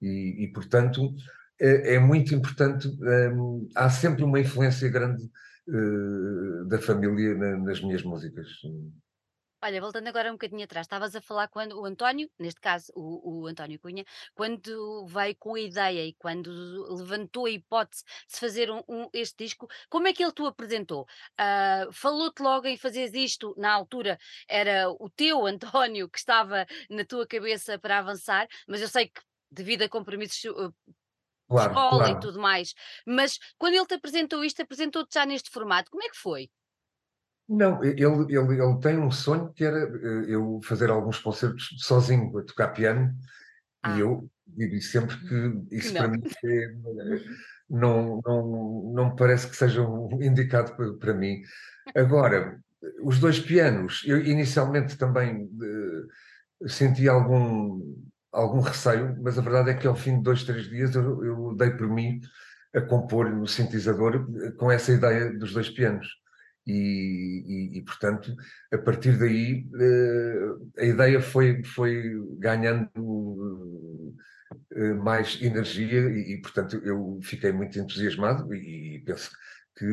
E, 0.00 0.44
e 0.44 0.52
portanto, 0.52 1.14
é, 1.60 1.94
é, 1.94 1.98
muito 1.98 2.34
importante, 2.34 2.88
um, 2.88 3.68
há 3.74 3.88
sempre 3.88 4.24
uma 4.24 4.40
influência 4.40 4.88
grande 4.88 5.22
uh, 5.68 6.64
da 6.66 6.78
família 6.78 7.34
na, 7.36 7.56
nas 7.58 7.80
minhas 7.80 8.02
músicas. 8.02 8.48
Olha, 9.64 9.80
voltando 9.80 10.08
agora 10.08 10.28
um 10.28 10.32
bocadinho 10.32 10.64
atrás, 10.64 10.86
estavas 10.86 11.14
a 11.14 11.20
falar 11.20 11.46
quando 11.48 11.78
o 11.80 11.84
António, 11.84 12.28
neste 12.38 12.60
caso 12.60 12.92
o, 12.96 13.42
o 13.42 13.46
António 13.46 13.78
Cunha, 13.78 14.04
quando 14.34 15.06
veio 15.06 15.36
com 15.38 15.54
a 15.54 15.60
ideia 15.60 16.04
e 16.04 16.14
quando 16.14 16.50
levantou 16.96 17.46
a 17.46 17.50
hipótese 17.50 18.02
de 18.26 18.34
se 18.34 18.40
fazer 18.40 18.70
um, 18.72 18.82
um- 18.88 19.08
este 19.12 19.44
disco, 19.44 19.68
como 19.88 20.08
é 20.08 20.12
que 20.12 20.22
ele 20.22 20.32
te 20.32 20.42
apresentou? 20.44 21.06
Ah, 21.38 21.86
Falou-te 21.92 22.42
logo 22.42 22.66
em 22.66 22.76
fazeres 22.76 23.14
isto, 23.14 23.54
na 23.56 23.72
altura 23.72 24.18
era 24.48 24.90
o 24.90 25.08
teu 25.08 25.46
António 25.46 26.08
que 26.08 26.18
estava 26.18 26.66
na 26.90 27.04
tua 27.04 27.24
cabeça 27.26 27.78
para 27.78 27.98
avançar, 27.98 28.48
mas 28.66 28.80
eu 28.82 28.88
sei 28.88 29.08
que 29.08 29.20
devido 29.50 29.82
a 29.82 29.88
compromissos 29.88 30.42
uh, 30.44 30.70
de 30.70 30.76
Claro, 31.48 31.76
escola 31.76 32.10
e 32.10 32.16
claro. 32.16 32.18
tudo 32.18 32.40
mais, 32.40 32.74
mas 33.06 33.38
quando 33.58 33.74
ele 33.74 33.86
te 33.86 33.94
apresentou 33.94 34.44
isto, 34.44 34.62
apresentou-te 34.62 35.14
já 35.14 35.26
neste 35.26 35.50
formato, 35.50 35.90
como 35.90 36.02
é 36.04 36.08
que 36.10 36.16
foi? 36.16 36.50
Não, 37.48 37.82
ele, 37.84 38.00
ele, 38.02 38.34
ele 38.62 38.80
tem 38.80 38.98
um 38.98 39.10
sonho 39.10 39.52
que 39.52 39.64
era 39.64 39.78
eh, 39.78 40.24
eu 40.34 40.60
fazer 40.64 40.90
alguns 40.90 41.18
concertos 41.18 41.68
sozinho, 41.80 42.36
a 42.38 42.44
tocar 42.44 42.68
piano, 42.68 43.14
e 43.84 43.98
Ah, 43.98 43.98
eu 44.00 44.30
digo 44.46 44.80
sempre 44.82 45.16
que 45.28 45.76
que 45.76 45.76
isso 45.76 45.96
para 45.96 46.08
não. 46.08 46.10
mim 46.10 46.22
é, 46.44 46.68
não, 47.68 48.20
não, 48.24 48.92
não 48.94 49.10
me 49.10 49.16
parece 49.16 49.48
que 49.48 49.56
seja 49.56 49.82
um 49.82 50.22
indicado 50.22 50.74
para, 50.76 50.92
para 50.94 51.14
mim. 51.14 51.42
Agora, 51.94 52.60
os 53.02 53.18
dois 53.18 53.38
pianos, 53.40 54.02
eu 54.06 54.20
inicialmente 54.24 54.96
também 54.98 55.48
eh, 56.64 56.68
senti 56.68 57.08
algum, 57.08 57.80
algum 58.32 58.60
receio, 58.60 59.16
mas 59.22 59.38
a 59.38 59.42
verdade 59.42 59.70
é 59.70 59.74
que 59.74 59.86
ao 59.86 59.96
fim 59.96 60.16
de 60.18 60.22
dois, 60.22 60.44
três 60.44 60.68
dias 60.68 60.94
eu, 60.94 61.24
eu 61.24 61.54
dei 61.56 61.70
por 61.72 61.88
mim 61.88 62.20
a 62.74 62.80
compor 62.80 63.30
no 63.30 63.46
sintetizador 63.46 64.26
eh, 64.44 64.52
com 64.52 64.70
essa 64.70 64.92
ideia 64.92 65.32
dos 65.38 65.52
dois 65.52 65.70
pianos. 65.70 66.06
E, 66.66 66.72
e- 67.74 67.78
e, 67.78 67.82
portanto, 67.82 68.34
a 68.72 68.78
partir 68.78 69.18
daí, 69.18 69.66
eh, 69.80 70.82
a 70.82 70.84
ideia 70.84 71.20
foi, 71.20 71.62
foi 71.64 72.12
ganhando 72.38 74.14
eh, 74.72 74.94
mais 74.94 75.40
energia 75.42 76.00
e, 76.10 76.34
e, 76.34 76.40
portanto, 76.40 76.76
eu 76.84 77.18
fiquei 77.22 77.52
muito 77.52 77.78
entusiasmado 77.78 78.54
e, 78.54 79.02
penso 79.04 79.30
que 79.76 79.86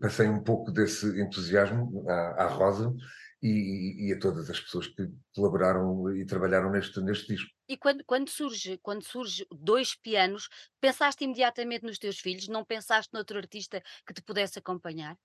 passei 0.00 0.28
um 0.28 0.42
pouco 0.42 0.70
desse 0.70 1.06
entusiasmo 1.20 2.04
à, 2.08 2.44
à 2.44 2.46
Rosa 2.46 2.94
e, 3.42 4.08
e 4.08 4.12
a 4.12 4.18
todas 4.18 4.48
as 4.50 4.60
pessoas 4.60 4.86
que 4.86 5.08
colaboraram 5.34 6.14
e 6.14 6.24
trabalharam 6.26 6.70
neste, 6.70 7.00
neste 7.00 7.34
disco. 7.34 7.50
E 7.68 7.76
quando, 7.76 8.04
quando 8.04 8.28
surge, 8.28 8.78
quando 8.82 9.02
surge 9.02 9.46
dois 9.50 9.94
pianos, 9.96 10.48
pensaste 10.80 11.24
imediatamente 11.24 11.84
nos 11.84 11.98
teus 11.98 12.18
filhos? 12.18 12.46
Não 12.48 12.64
pensaste 12.64 13.12
noutro 13.12 13.38
artista 13.38 13.82
que 14.06 14.12
te 14.14 14.22
pudesse 14.22 14.58
acompanhar? 14.58 15.16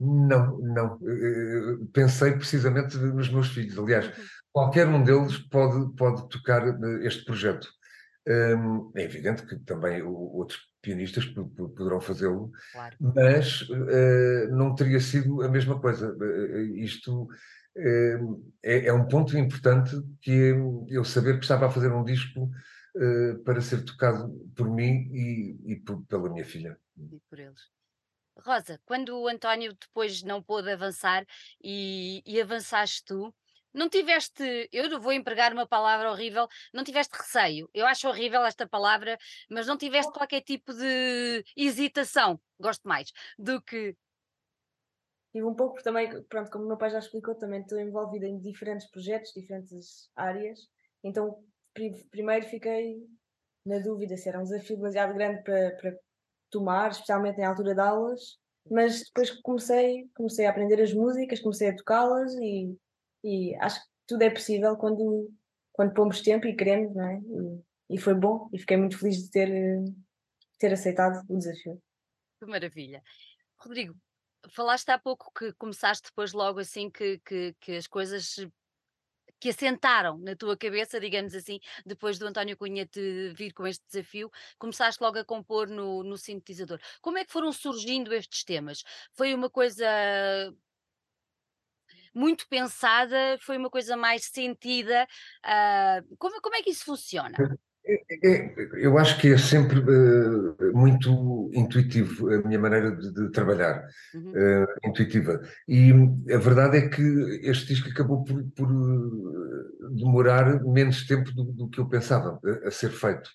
Não, 0.00 0.58
não. 0.58 0.98
Eh, 1.06 1.12
eh, 1.82 1.86
Pensei 1.92 2.32
precisamente 2.32 2.96
nos 2.96 3.30
meus 3.30 3.48
filhos. 3.48 3.78
Aliás, 3.78 4.06
Uhum, 4.06 4.24
qualquer 4.52 4.88
um 4.88 5.02
deles 5.02 5.38
pode, 5.48 5.94
pode 5.96 6.28
tocar 6.28 6.66
eh, 6.66 7.06
este 7.06 7.24
projeto. 7.24 7.68
Hum, 8.26 8.90
É 8.96 9.02
evidente 9.04 9.44
que 9.46 9.56
também 9.60 10.02
outros 10.02 10.58
pianistas 10.80 11.26
po- 11.26 11.48
po- 11.50 11.68
poderão 11.68 12.00
fazê-lo, 12.00 12.50
claro. 12.72 12.96
mas 12.98 13.68
não 14.50 14.74
teria 14.74 14.98
sido 15.00 15.42
a 15.42 15.48
mesma 15.48 15.78
coisa. 15.78 16.16
Isto 16.76 17.28
eh, 17.76 18.18
é, 18.62 18.86
é 18.86 18.92
um 18.94 19.06
ponto 19.06 19.36
importante 19.36 19.94
que 20.22 20.30
é 20.32 20.54
eu 20.88 21.04
saber 21.04 21.34
que 21.38 21.44
estava 21.44 21.66
a 21.66 21.70
fazer 21.70 21.92
um 21.92 22.02
disco 22.04 22.50
para 23.44 23.60
ser 23.60 23.82
tocado 23.84 24.30
por 24.56 24.70
mim 24.70 25.10
e, 25.12 25.72
e 25.72 25.76
por- 25.76 26.02
pela 26.06 26.30
minha 26.30 26.44
filha. 26.44 26.78
E 26.96 27.20
por 27.28 27.38
eles. 27.38 27.60
Rosa, 28.38 28.80
quando 28.84 29.18
o 29.20 29.28
António 29.28 29.74
depois 29.74 30.22
não 30.22 30.42
pôde 30.42 30.70
avançar 30.70 31.24
e, 31.62 32.22
e 32.26 32.40
avançaste 32.40 33.04
tu, 33.04 33.34
não 33.72 33.88
tiveste, 33.88 34.68
eu 34.72 34.88
não 34.88 35.00
vou 35.00 35.12
empregar 35.12 35.52
uma 35.52 35.66
palavra 35.66 36.10
horrível, 36.10 36.46
não 36.72 36.84
tiveste 36.84 37.16
receio. 37.16 37.68
Eu 37.74 37.86
acho 37.86 38.08
horrível 38.08 38.44
esta 38.44 38.68
palavra, 38.68 39.18
mas 39.50 39.66
não 39.66 39.76
tiveste 39.76 40.12
qualquer 40.12 40.42
tipo 40.42 40.72
de 40.72 41.44
hesitação, 41.56 42.40
gosto 42.58 42.86
mais, 42.86 43.10
do 43.36 43.60
que. 43.60 43.96
Tive 45.32 45.46
um 45.46 45.54
pouco, 45.54 45.74
porque 45.74 45.84
também, 45.84 46.22
pronto, 46.24 46.50
como 46.50 46.64
o 46.64 46.68
meu 46.68 46.76
pai 46.78 46.90
já 46.90 47.00
explicou, 47.00 47.34
também 47.34 47.62
estou 47.62 47.80
envolvida 47.80 48.26
em 48.26 48.38
diferentes 48.38 48.88
projetos, 48.88 49.32
diferentes 49.32 50.08
áreas. 50.14 50.60
Então, 51.02 51.44
pri- 51.72 52.04
primeiro 52.08 52.46
fiquei 52.46 53.02
na 53.66 53.80
dúvida 53.80 54.16
se 54.16 54.28
era 54.28 54.38
um 54.38 54.44
desafio 54.44 54.76
demasiado 54.76 55.12
grande 55.14 55.42
para, 55.42 55.76
para 55.76 55.98
tomar, 56.54 56.90
especialmente 56.90 57.38
em 57.40 57.44
altura 57.44 57.74
de 57.74 57.80
aulas. 57.80 58.38
Mas 58.70 59.04
depois 59.04 59.30
comecei, 59.42 60.08
comecei 60.14 60.46
a 60.46 60.50
aprender 60.50 60.80
as 60.80 60.94
músicas, 60.94 61.40
comecei 61.40 61.68
a 61.68 61.76
tocá-las 61.76 62.32
e, 62.34 62.76
e 63.22 63.54
acho 63.56 63.80
que 63.80 63.86
tudo 64.06 64.22
é 64.22 64.30
possível 64.30 64.76
quando, 64.76 65.30
quando 65.72 65.92
pomos 65.92 66.22
tempo 66.22 66.46
e 66.46 66.56
queremos, 66.56 66.94
não 66.94 67.06
é? 67.06 67.18
E, 67.18 67.96
e 67.96 67.98
foi 67.98 68.14
bom 68.14 68.48
e 68.52 68.58
fiquei 68.58 68.76
muito 68.76 68.98
feliz 68.98 69.22
de 69.24 69.30
ter, 69.30 69.84
ter 70.58 70.72
aceitado 70.72 71.22
o 71.28 71.36
desafio. 71.36 71.82
Que 72.38 72.46
maravilha. 72.46 73.02
Rodrigo, 73.58 73.94
falaste 74.50 74.88
há 74.90 74.98
pouco 74.98 75.30
que 75.36 75.52
começaste 75.54 76.08
depois 76.08 76.32
logo 76.32 76.60
assim 76.60 76.90
que, 76.90 77.18
que, 77.18 77.54
que 77.60 77.76
as 77.76 77.86
coisas 77.86 78.36
que 79.44 79.50
assentaram 79.50 80.16
na 80.16 80.34
tua 80.34 80.56
cabeça, 80.56 80.98
digamos 80.98 81.34
assim, 81.34 81.60
depois 81.84 82.18
do 82.18 82.26
António 82.26 82.56
Cunha 82.56 82.86
te 82.86 83.30
vir 83.34 83.52
com 83.52 83.66
este 83.66 83.84
desafio, 83.86 84.30
começaste 84.58 85.02
logo 85.02 85.18
a 85.18 85.24
compor 85.24 85.68
no, 85.68 86.02
no 86.02 86.16
sintetizador. 86.16 86.80
Como 87.02 87.18
é 87.18 87.26
que 87.26 87.30
foram 87.30 87.52
surgindo 87.52 88.14
estes 88.14 88.42
temas? 88.42 88.82
Foi 89.12 89.34
uma 89.34 89.50
coisa 89.50 89.86
muito 92.14 92.48
pensada? 92.48 93.36
Foi 93.42 93.58
uma 93.58 93.68
coisa 93.68 93.98
mais 93.98 94.24
sentida? 94.24 95.06
Ah, 95.42 96.00
como, 96.18 96.40
como 96.40 96.56
é 96.56 96.62
que 96.62 96.70
isso 96.70 96.86
funciona? 96.86 97.36
É- 97.86 98.28
é- 98.28 98.54
eu 98.76 98.96
acho 98.98 99.18
que 99.20 99.28
é 99.32 99.36
sempre 99.38 99.78
eh, 99.80 100.72
muito 100.72 101.50
intuitivo 101.52 102.32
a 102.32 102.38
minha 102.42 102.58
maneira 102.58 102.90
de, 102.96 103.12
de 103.12 103.30
trabalhar, 103.30 103.86
Uhum. 104.14 104.32
eh, 104.34 104.66
intuitiva. 104.88 105.40
E 105.68 105.92
a 106.32 106.38
verdade 106.38 106.78
é 106.78 106.88
que 106.88 107.02
este 107.42 107.66
disco 107.74 107.90
acabou 107.90 108.24
por, 108.24 108.42
por, 108.56 108.68
eh, 108.70 109.88
demorar 109.96 110.62
menos 110.64 111.06
tempo 111.06 111.30
do, 111.32 111.44
do 111.44 111.68
que 111.68 111.78
eu 111.80 111.88
pensava 111.88 112.38
a, 112.64 112.68
a 112.68 112.70
ser 112.70 112.90
feito. 112.90 113.28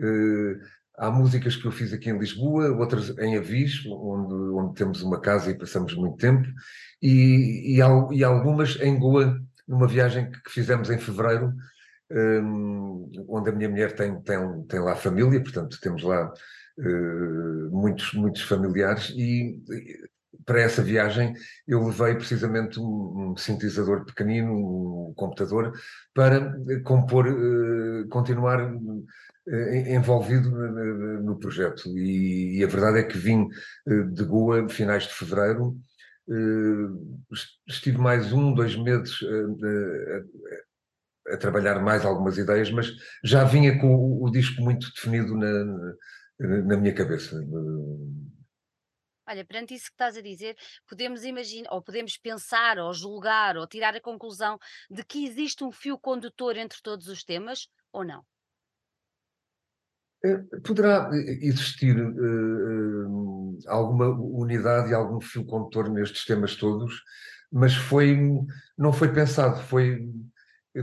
Eh, 0.00 0.56
há 0.98 1.10
músicas 1.10 1.54
que 1.56 1.64
eu 1.66 1.72
fiz 1.72 1.92
aqui 1.92 2.10
em 2.10 2.18
Lisboa, 2.18 2.70
outras 2.76 3.16
em 3.18 3.36
Avis, 3.36 3.84
onde, 3.86 4.34
onde 4.34 4.74
temos 4.74 5.02
uma 5.02 5.20
casa 5.20 5.50
e 5.50 5.58
passamos 5.58 5.94
muito 5.94 6.16
tempo, 6.16 6.46
e, 7.00 7.76
e, 7.76 7.78
e 8.18 8.24
algumas 8.24 8.76
em 8.80 8.98
Goa, 8.98 9.38
numa 9.66 9.86
viagem 9.86 10.30
que, 10.30 10.50
fizemos 10.50 10.90
em 10.90 10.98
fevereiro 10.98 11.52
onde 13.28 13.50
a 13.50 13.52
minha 13.52 13.68
mulher 13.68 13.94
tem, 13.94 14.20
tem, 14.22 14.38
tem 14.68 14.80
lá 14.80 14.94
família, 14.94 15.40
portanto 15.40 15.78
temos 15.80 16.02
lá 16.02 16.32
uh, 16.78 17.70
muitos, 17.70 18.12
muitos 18.12 18.42
familiares 18.42 19.10
e 19.16 19.58
para 20.44 20.60
essa 20.60 20.82
viagem 20.82 21.34
eu 21.66 21.86
levei 21.86 22.14
precisamente 22.14 22.80
um, 22.80 23.34
sintetizador 23.36 24.04
pequenino, 24.04 24.52
um 25.08 25.14
computador, 25.14 25.72
para 26.14 26.56
compor, 26.84 27.26
uh, 27.26 28.08
continuar 28.08 28.72
uh, 28.72 29.06
envolvido 29.86 30.50
no, 30.50 31.38
projeto. 31.38 31.88
E, 31.96 32.62
a 32.62 32.66
verdade 32.66 32.98
é 33.00 33.02
que 33.02 33.18
vim 33.18 33.48
de 34.12 34.24
Goa, 34.24 34.68
finais 34.68 35.02
de 35.02 35.14
fevereiro, 35.14 35.76
estive 37.66 37.98
mais 37.98 38.32
um, 38.32 38.54
dois 38.54 38.76
meses 38.76 39.18
a 41.28 41.36
trabalhar 41.36 41.80
mais 41.80 42.04
algumas 42.04 42.36
ideias, 42.36 42.70
mas 42.70 42.92
já 43.22 43.44
vinha 43.44 43.78
com 43.80 43.94
o, 43.94 44.24
o 44.24 44.30
disco 44.30 44.60
muito 44.62 44.90
definido 44.92 45.36
na, 45.36 45.94
na, 46.38 46.76
minha 46.76 46.94
cabeça. 46.94 47.36
Olha, 49.28 49.44
perante 49.44 49.74
isso 49.74 49.86
que 49.86 49.92
estás 49.92 50.16
a 50.16 50.20
dizer, 50.20 50.56
podemos 50.88 51.24
imaginar, 51.24 51.72
ou 51.72 51.80
podemos 51.80 52.16
pensar, 52.16 52.78
ou 52.78 52.92
julgar, 52.92 53.56
ou 53.56 53.66
tirar 53.66 53.94
a 53.94 54.00
conclusão 54.00 54.58
de 54.90 55.04
que 55.04 55.24
existe 55.24 55.62
um 55.62 55.70
fio 55.70 55.98
condutor 55.98 56.56
entre 56.56 56.80
todos 56.82 57.06
os 57.06 57.22
temas, 57.22 57.68
ou 57.92 58.04
não? 58.04 58.24
Poderá 60.64 61.10
existir 61.40 61.96
uh, 61.98 63.58
alguma 63.66 64.08
unidade 64.08 64.90
e 64.90 64.94
algum 64.94 65.20
fio 65.20 65.44
condutor 65.44 65.88
nestes 65.88 66.24
temas 66.24 66.54
todos, 66.54 67.02
mas 67.50 67.74
foi, 67.74 68.16
não 68.78 68.92
foi 68.92 69.12
pensado, 69.12 69.60
foi 69.64 70.08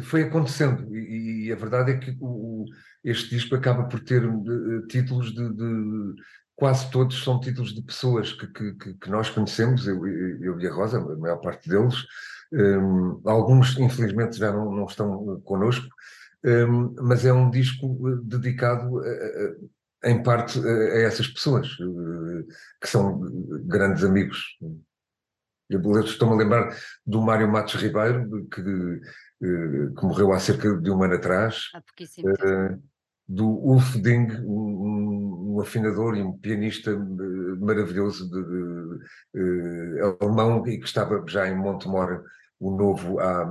foi 0.02 0.24
acontecendo 0.24 0.94
e, 0.96 1.48
e, 1.48 1.52
a 1.52 1.56
verdade 1.56 1.92
é 1.92 1.98
que 1.98 2.16
o, 2.20 2.66
este 3.04 3.30
disco 3.30 3.56
acaba 3.56 3.86
por 3.86 4.00
ter 4.02 4.24
uh, 4.24 4.88
títulos 4.88 5.34
de, 5.34 5.50
de, 5.54 6.16
quase 6.56 6.92
todos 6.92 7.24
são 7.24 7.40
títulos 7.40 7.74
de 7.74 7.82
pessoas 7.82 8.34
que, 8.34 8.48
que, 8.48 8.94
que 8.94 9.10
nós 9.10 9.30
conhecemos, 9.30 9.88
eu, 9.88 10.06
eu, 10.06 10.60
e 10.60 10.68
a 10.68 10.74
Rosa, 10.74 11.00
a 11.00 11.18
maior 11.18 11.38
parte 11.38 11.68
deles, 11.68 11.96
um, 12.52 13.22
alguns 13.26 13.78
infelizmente 13.78 14.38
já 14.38 14.52
não, 14.52 14.72
não 14.72 14.86
estão 14.86 15.42
connosco, 15.42 15.88
um, 16.44 16.96
mas 17.02 17.26
é 17.26 17.34
um 17.34 17.50
disco 17.50 18.22
dedicado 18.24 19.00
a, 19.00 20.08
a, 20.08 20.12
em 20.12 20.22
parte 20.22 20.60
a, 20.60 20.70
essas 21.00 21.28
pessoas 21.28 21.68
que 22.80 22.88
são 22.88 23.20
grandes 23.66 24.04
amigos. 24.04 24.58
Estou-me 25.70 26.34
a 26.34 26.38
lembrar 26.38 26.76
do 27.06 27.22
Mário 27.22 27.48
Matos 27.48 27.76
Ribeiro, 27.76 28.48
que, 28.48 29.02
que 29.40 30.04
morreu 30.04 30.34
há 30.34 30.40
cerca 30.40 30.76
de 30.78 30.92
um 30.92 31.02
ano 31.04 31.16
atrás. 31.16 31.72
Tempo 31.72 31.86
do 33.30 33.46
Ulf 33.46 33.96
Ding, 33.98 34.28
um, 34.44 35.54
um, 35.54 35.62
afinador 35.62 36.18
e 36.18 36.24
um 36.24 36.36
pianista 36.36 36.98
maravilhoso 37.60 38.28
de, 38.28 38.44
de, 38.44 39.94
de, 39.94 40.02
alemão 40.20 40.68
e 40.68 40.80
que 40.80 40.86
estava 40.88 41.24
já 41.28 41.48
em 41.48 41.56
Montemor 41.56 42.24
o 42.60 42.76
novo 42.76 43.20
há, 43.20 43.44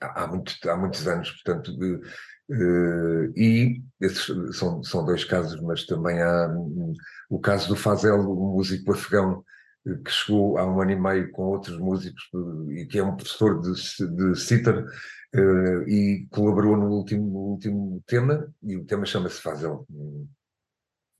há, 0.00 0.26
muito, 0.28 0.52
há 0.70 0.76
muitos 0.76 1.06
anos, 1.08 1.30
portanto, 1.32 1.72
uh, 1.76 3.32
e 3.36 3.82
esses 4.00 4.56
são, 4.56 4.82
são 4.82 5.04
dois 5.04 5.24
casos, 5.24 5.60
mas 5.60 5.84
também 5.84 6.22
há 6.22 6.48
um, 6.48 6.94
o 7.28 7.38
caso 7.38 7.68
do 7.68 7.76
Fazel, 7.76 8.20
um 8.20 8.54
músico 8.54 8.92
afegão 8.92 9.44
que 9.84 10.10
chegou 10.10 10.58
há 10.58 10.66
um 10.66 10.80
ano 10.80 10.90
e 10.90 10.96
meio 10.96 11.30
com 11.32 11.44
outros 11.44 11.78
músicos 11.78 12.22
e 12.70 12.86
que 12.86 12.98
é 12.98 13.04
um 13.04 13.16
professor 13.16 13.60
de, 13.60 13.72
de 13.72 14.38
sitar 14.38 14.78
uh, 14.78 15.88
e 15.88 16.26
colaborou 16.30 16.76
no 16.76 16.88
último, 16.88 17.38
último 17.38 18.02
tema 18.06 18.52
e 18.62 18.76
o 18.76 18.84
tema 18.84 19.06
chama-se 19.06 19.40
Fazel. 19.40 19.86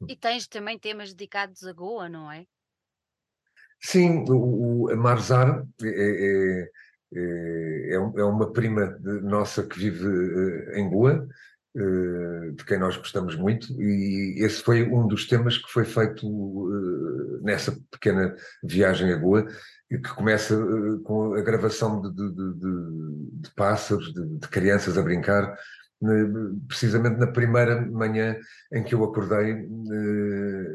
E 0.06 0.16
tens 0.16 0.46
também 0.46 0.78
temas 0.78 1.12
dedicados 1.12 1.64
a 1.64 1.72
Goa, 1.72 2.08
não 2.08 2.30
é? 2.30 2.46
Sim, 3.80 4.24
o, 4.28 4.84
o 4.84 4.90
a 4.90 4.96
Marzar 4.96 5.66
é, 5.82 5.88
é, 5.88 6.70
é, 7.14 7.94
é 7.94 8.24
uma 8.24 8.52
prima 8.52 8.98
nossa 9.22 9.66
que 9.66 9.78
vive 9.78 10.06
uh, 10.06 10.76
em 10.76 10.88
Goa, 10.88 11.26
uh, 11.26 11.28
de 11.74 12.64
quem 12.64 12.78
nós 12.78 12.96
gostamos 12.96 13.36
muito, 13.36 13.80
e 13.80 14.42
esse 14.44 14.62
foi 14.62 14.82
um 14.82 15.06
dos 15.06 15.26
temas 15.28 15.56
que 15.56 15.70
foi 15.70 15.84
feito 15.84 16.26
uh, 16.26 17.40
nessa 17.42 17.78
pequena 17.90 18.34
viagem 18.62 19.12
a 19.12 19.16
Goa, 19.16 19.46
que 19.88 20.14
começa 20.14 20.56
com 21.04 21.34
a 21.34 21.40
gravação 21.42 22.00
de, 22.00 22.10
de, 22.12 22.32
de, 22.32 23.40
de 23.40 23.50
pássaros, 23.54 24.12
de, 24.12 24.48
crianças 24.48 24.98
a 24.98 25.02
brincar, 25.02 25.56
precisamente 26.66 27.18
na 27.18 27.26
primeira 27.26 27.80
manhã 27.80 28.36
em 28.72 28.82
que 28.82 28.94
eu 28.94 29.04
acordei 29.04 29.68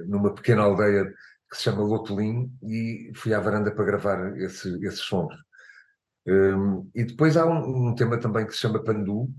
numa 0.07 0.33
pequena 0.33 0.61
aldeia 0.61 1.11
que 1.49 1.57
se 1.57 1.63
chama 1.63 1.83
Lotolim 1.83 2.51
e 2.63 3.11
fui 3.15 3.33
à 3.33 3.39
varanda 3.39 3.71
para 3.71 3.85
gravar 3.85 4.37
esse, 4.37 4.69
esses 4.85 4.99
sons. 4.99 5.33
Um, 6.27 6.89
e 6.95 7.03
depois 7.03 7.37
há 7.37 7.45
um, 7.45 7.89
um, 7.89 7.95
tema 7.95 8.17
também 8.17 8.45
que 8.45 8.53
se 8.53 8.59
chama 8.59 8.83
Pandu, 8.83 9.29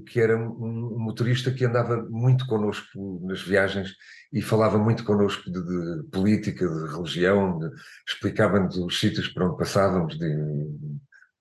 que 0.00 0.20
era 0.20 0.36
um, 0.36 0.98
motorista 0.98 1.52
que 1.52 1.64
andava 1.64 2.02
muito 2.08 2.46
connosco 2.46 3.20
nas 3.24 3.42
viagens 3.42 3.94
e 4.32 4.40
falava 4.40 4.78
muito 4.78 5.04
connosco 5.04 5.50
de, 5.50 5.62
de 5.62 6.08
política, 6.10 6.66
de 6.66 6.92
religião, 6.94 7.58
explicava-nos 8.06 8.76
os 8.76 8.98
sítios 8.98 9.28
por 9.28 9.42
onde 9.42 9.58
passávamos, 9.58 10.18
de 10.18 10.26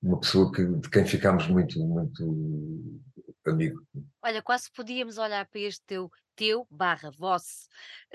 uma 0.01 0.19
pessoa 0.19 0.51
que, 0.51 0.65
de 0.65 0.89
quem 0.89 1.05
ficámos 1.05 1.47
muito, 1.47 1.79
muito 1.79 2.75
amigo. 3.45 3.81
Olha, 4.21 4.41
quase 4.41 4.71
podíamos 4.71 5.17
olhar 5.17 5.47
para 5.47 5.61
este 5.61 5.83
teu, 5.85 6.11
teu 6.35 6.67
barra 6.69 7.11
vosso 7.11 7.67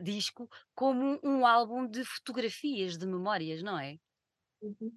disco 0.03 0.49
como 0.75 1.19
um 1.23 1.47
álbum 1.47 1.87
de 1.87 2.05
fotografias, 2.05 2.97
de 2.99 3.07
memórias, 3.07 3.63
não 3.63 3.79
é? 3.79 3.97
Uhum. 4.61 4.93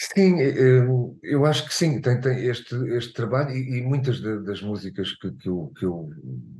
Sim, 0.00 0.40
eh, 0.40 0.84
eu 1.24 1.44
acho 1.44 1.66
que 1.66 1.74
sim, 1.74 2.00
tem, 2.00 2.20
tem 2.20 2.46
este, 2.46 2.72
este 2.96 3.12
trabalho 3.12 3.50
e, 3.50 3.78
e 3.78 3.82
muitas 3.82 4.20
de, 4.20 4.44
das 4.44 4.62
músicas 4.62 5.12
que, 5.16 5.32
que, 5.32 5.48
eu, 5.48 5.72
que 5.76 5.84
eu 5.84 6.08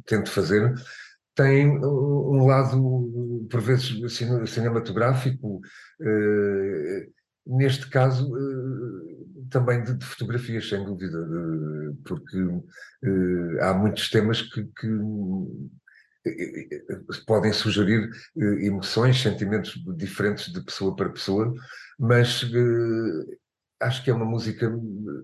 tento 0.07 0.29
fazer 0.31 0.75
têm 1.37 1.69
um 1.71 2.47
lado, 2.47 3.47
por 3.49 3.61
vezes, 3.61 3.93
cinematográfico, 4.49 5.61
eh, 6.01 7.07
neste 7.47 7.89
caso, 7.89 8.27
eh, 8.37 9.47
também 9.51 9.85
de, 9.85 9.95
de, 9.95 10.05
fotografias, 10.05 10.69
sem 10.69 10.85
dúvida, 10.85 11.19
porque 12.05 12.39
há 13.61 13.73
muitos 13.73 14.11
temas 14.11 14.43
que, 14.43 14.65
que 14.65 14.89
podem 17.27 17.53
sugerir 17.53 18.11
emoções, 18.37 19.21
sentimentos 19.21 19.75
diferentes 19.97 20.53
de 20.53 20.63
pessoa 20.63 20.95
para 20.95 21.11
pessoa, 21.11 21.53
mas 21.99 22.43
uh, 22.43 23.39
acho 23.81 24.03
que 24.03 24.11
é 24.11 24.15
uma 24.15 24.25
música 24.25 24.71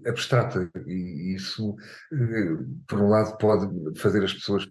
abstrata 0.06 0.70
e 0.86 1.34
isso, 1.34 1.74
por 2.86 3.00
um 3.00 3.08
lado, 3.08 3.36
pode 3.38 3.98
fazer 3.98 4.24
as 4.24 4.32
pessoas 4.32 4.66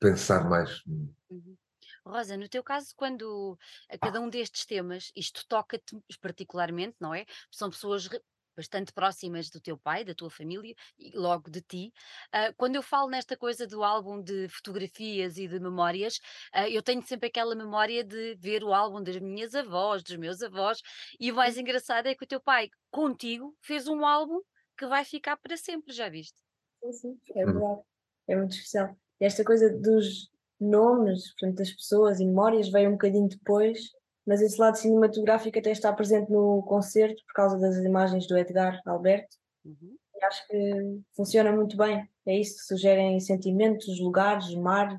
pensar 0.00 0.48
mais. 0.48 0.82
Uhum. 1.30 1.56
Rosa, 2.04 2.36
no 2.36 2.48
teu 2.48 2.62
caso, 2.62 2.94
quando 2.96 3.58
a 3.90 3.98
cada 3.98 4.20
um 4.20 4.30
destes 4.30 4.64
temas, 4.64 5.10
isto 5.16 5.44
toca-te 5.48 5.96
particularmente, 6.20 6.96
não 7.00 7.12
é? 7.12 7.26
São 7.50 7.68
pessoas 7.68 8.08
bastante 8.56 8.92
próximas 8.92 9.50
do 9.50 9.60
teu 9.60 9.76
pai, 9.76 10.04
da 10.04 10.14
tua 10.14 10.30
família 10.30 10.74
e 10.98 11.10
logo 11.16 11.50
de 11.50 11.60
ti. 11.60 11.92
Uh, 12.34 12.54
quando 12.56 12.76
eu 12.76 12.82
falo 12.82 13.08
nesta 13.08 13.36
coisa 13.36 13.66
do 13.66 13.84
álbum 13.84 14.22
de 14.22 14.48
fotografias 14.48 15.36
e 15.36 15.46
de 15.46 15.60
memórias, 15.60 16.16
uh, 16.54 16.68
eu 16.70 16.82
tenho 16.82 17.06
sempre 17.06 17.28
aquela 17.28 17.54
memória 17.54 18.02
de 18.02 18.34
ver 18.36 18.64
o 18.64 18.72
álbum 18.72 19.02
das 19.02 19.18
minhas 19.18 19.54
avós, 19.54 20.02
dos 20.02 20.16
meus 20.16 20.42
avós, 20.42 20.80
e 21.20 21.30
o 21.30 21.34
mais 21.34 21.58
engraçado 21.58 22.06
é 22.06 22.14
que 22.14 22.24
o 22.24 22.28
teu 22.28 22.40
pai, 22.40 22.70
contigo, 22.90 23.54
fez 23.60 23.86
um 23.86 24.04
álbum 24.04 24.40
que 24.78 24.86
vai 24.86 25.04
ficar 25.04 25.36
para 25.36 25.56
sempre, 25.56 25.92
já 25.92 26.08
viste? 26.08 26.38
Sim, 26.82 26.92
sim, 26.92 27.20
é 27.34 27.44
hum. 27.44 27.52
verdade. 27.52 27.80
É 28.28 28.36
muito 28.36 28.52
especial. 28.52 28.96
E 29.20 29.24
esta 29.24 29.44
coisa 29.44 29.70
dos 29.70 30.30
nomes, 30.60 31.32
portanto, 31.32 31.58
das 31.58 31.70
pessoas 31.70 32.20
e 32.20 32.26
memórias 32.26 32.68
veio 32.68 32.88
um 32.88 32.92
bocadinho 32.92 33.28
depois, 33.28 33.78
mas 34.26 34.42
esse 34.42 34.60
lado 34.60 34.76
cinematográfico 34.76 35.58
até 35.58 35.70
está 35.70 35.92
presente 35.92 36.30
no 36.30 36.62
concerto 36.64 37.22
por 37.26 37.34
causa 37.34 37.58
das 37.58 37.76
imagens 37.76 38.26
do 38.26 38.36
Edgar 38.36 38.80
Alberto. 38.84 39.36
Uhum. 39.64 39.96
E 40.14 40.24
acho 40.24 40.46
que 40.48 41.00
funciona 41.14 41.52
muito 41.52 41.76
bem. 41.76 42.08
É 42.26 42.36
isso, 42.36 42.66
sugerem 42.66 43.20
sentimentos, 43.20 44.00
lugares, 44.00 44.52
mar. 44.54 44.94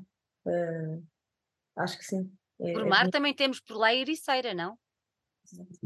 Uh, 0.46 1.02
acho 1.76 1.98
que 1.98 2.04
sim. 2.04 2.30
É, 2.60 2.72
por 2.72 2.86
é 2.86 2.88
mar 2.88 3.06
é... 3.06 3.10
também 3.10 3.34
temos 3.34 3.60
por 3.60 3.76
lá 3.76 3.88
a 3.88 3.94
Ericeira, 3.94 4.54
não? 4.54 4.78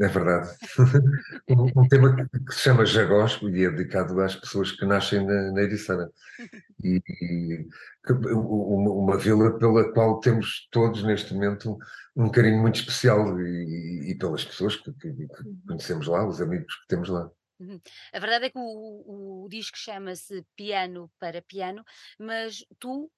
É 0.00 0.08
verdade. 0.08 0.50
um, 1.50 1.80
um, 1.80 1.88
tema 1.88 2.16
que, 2.16 2.52
se 2.52 2.60
chama 2.60 2.84
Jagós 2.84 3.38
e 3.42 3.64
é 3.64 3.70
dedicado 3.70 4.20
às 4.20 4.34
pessoas 4.34 4.72
que 4.72 4.84
nascem 4.84 5.24
na, 5.24 5.52
na 5.52 5.62
Ericeira. 5.62 6.10
E, 6.82 7.00
e 7.20 7.68
uma, 8.10 8.90
uma, 8.90 9.18
vila 9.18 9.58
pela 9.58 9.92
qual 9.92 10.20
temos 10.20 10.68
todos 10.70 11.02
neste 11.04 11.32
momento 11.34 11.78
um 12.16 12.30
carinho 12.30 12.60
muito 12.60 12.80
especial 12.80 13.40
e, 13.40 14.10
e 14.10 14.14
pelas 14.16 14.44
pessoas 14.44 14.76
que, 14.76 14.92
que, 14.94 15.12
que, 15.12 15.28
conhecemos 15.66 16.06
lá, 16.06 16.26
os 16.26 16.40
amigos 16.40 16.74
que 16.80 16.88
temos 16.88 17.08
lá. 17.08 17.30
Uhum. 17.60 17.80
A 18.12 18.18
verdade 18.18 18.46
é 18.46 18.50
que 18.50 18.58
o, 18.58 19.44
o 19.44 19.48
disco 19.48 19.78
chama-se 19.78 20.44
Piano 20.56 21.10
para 21.20 21.40
Piano, 21.42 21.84
mas 22.18 22.64
tu 22.80 23.08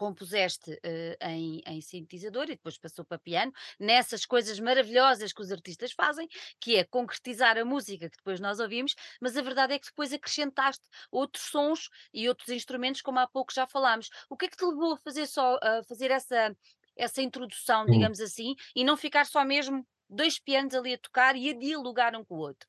compuseste 0.00 0.72
uh, 0.72 1.28
em, 1.28 1.62
em, 1.66 1.80
sintetizador 1.82 2.44
e 2.44 2.56
depois 2.56 2.78
passou 2.78 3.04
para 3.04 3.18
piano, 3.18 3.52
nessas 3.78 4.24
coisas 4.24 4.58
maravilhosas 4.58 5.30
que 5.30 5.42
os 5.42 5.52
artistas 5.52 5.92
fazem, 5.92 6.26
que 6.58 6.76
é 6.76 6.84
concretizar 6.84 7.58
a 7.58 7.66
música 7.66 8.08
que 8.08 8.16
depois 8.16 8.40
nós 8.40 8.60
ouvimos, 8.60 8.94
mas 9.20 9.36
a 9.36 9.42
verdade 9.42 9.74
é 9.74 9.78
que 9.78 9.88
depois 9.88 10.10
acrescentaste 10.10 10.82
outros 11.12 11.44
sons 11.44 11.90
e 12.14 12.30
outros 12.30 12.48
instrumentos, 12.48 13.02
como 13.02 13.18
há 13.18 13.28
pouco 13.28 13.52
já 13.52 13.66
falámos. 13.66 14.08
O 14.30 14.38
que 14.38 14.46
é 14.46 14.48
que 14.48 14.56
te 14.56 14.64
levou 14.64 14.94
a 14.94 14.96
fazer 14.96 15.26
só 15.26 15.58
a 15.62 15.82
fazer 15.86 16.10
essa, 16.10 16.56
essa 16.96 17.20
introdução, 17.20 17.82
hum. 17.82 17.90
digamos 17.90 18.20
assim, 18.20 18.54
e 18.74 18.82
não 18.82 18.96
ficar 18.96 19.26
só 19.26 19.44
mesmo 19.44 19.86
dois 20.08 20.38
pianos 20.38 20.74
ali 20.74 20.94
a 20.94 20.98
tocar 20.98 21.36
e 21.36 21.50
a 21.50 21.58
dialogar 21.58 22.16
um 22.16 22.24
com 22.24 22.36
o 22.36 22.38
outro? 22.38 22.66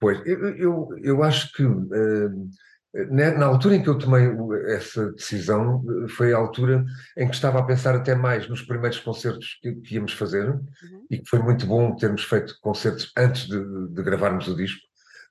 Pois, 0.00 0.18
eu, 0.26 0.56
eu, 0.56 0.88
eu 1.00 1.22
acho 1.22 1.52
que 1.52 1.62
uh 1.62 2.50
na 2.92 3.46
altura 3.46 3.76
em 3.76 3.82
que 3.82 3.88
eu 3.88 3.98
tomei 3.98 4.28
essa 4.66 5.12
decisão, 5.12 5.84
foi 6.08 6.32
a 6.32 6.36
altura 6.36 6.84
em 7.16 7.28
que 7.28 7.34
estava 7.34 7.60
a 7.60 7.64
pensar 7.64 7.94
até 7.94 8.16
mais 8.16 8.48
nos 8.48 8.62
primeiros 8.62 8.98
concertos 8.98 9.58
que, 9.62 9.72
que 9.74 9.94
íamos 9.94 10.12
fazer, 10.12 10.48
uhum. 10.50 11.06
e 11.08 11.18
que 11.18 11.28
foi 11.28 11.38
muito 11.38 11.66
bom 11.66 11.94
termos 11.94 12.24
feito 12.24 12.56
concertos 12.60 13.12
antes 13.16 13.46
de, 13.46 13.58
de, 13.88 14.02
gravarmos 14.02 14.48
o 14.48 14.56
disco, 14.56 14.80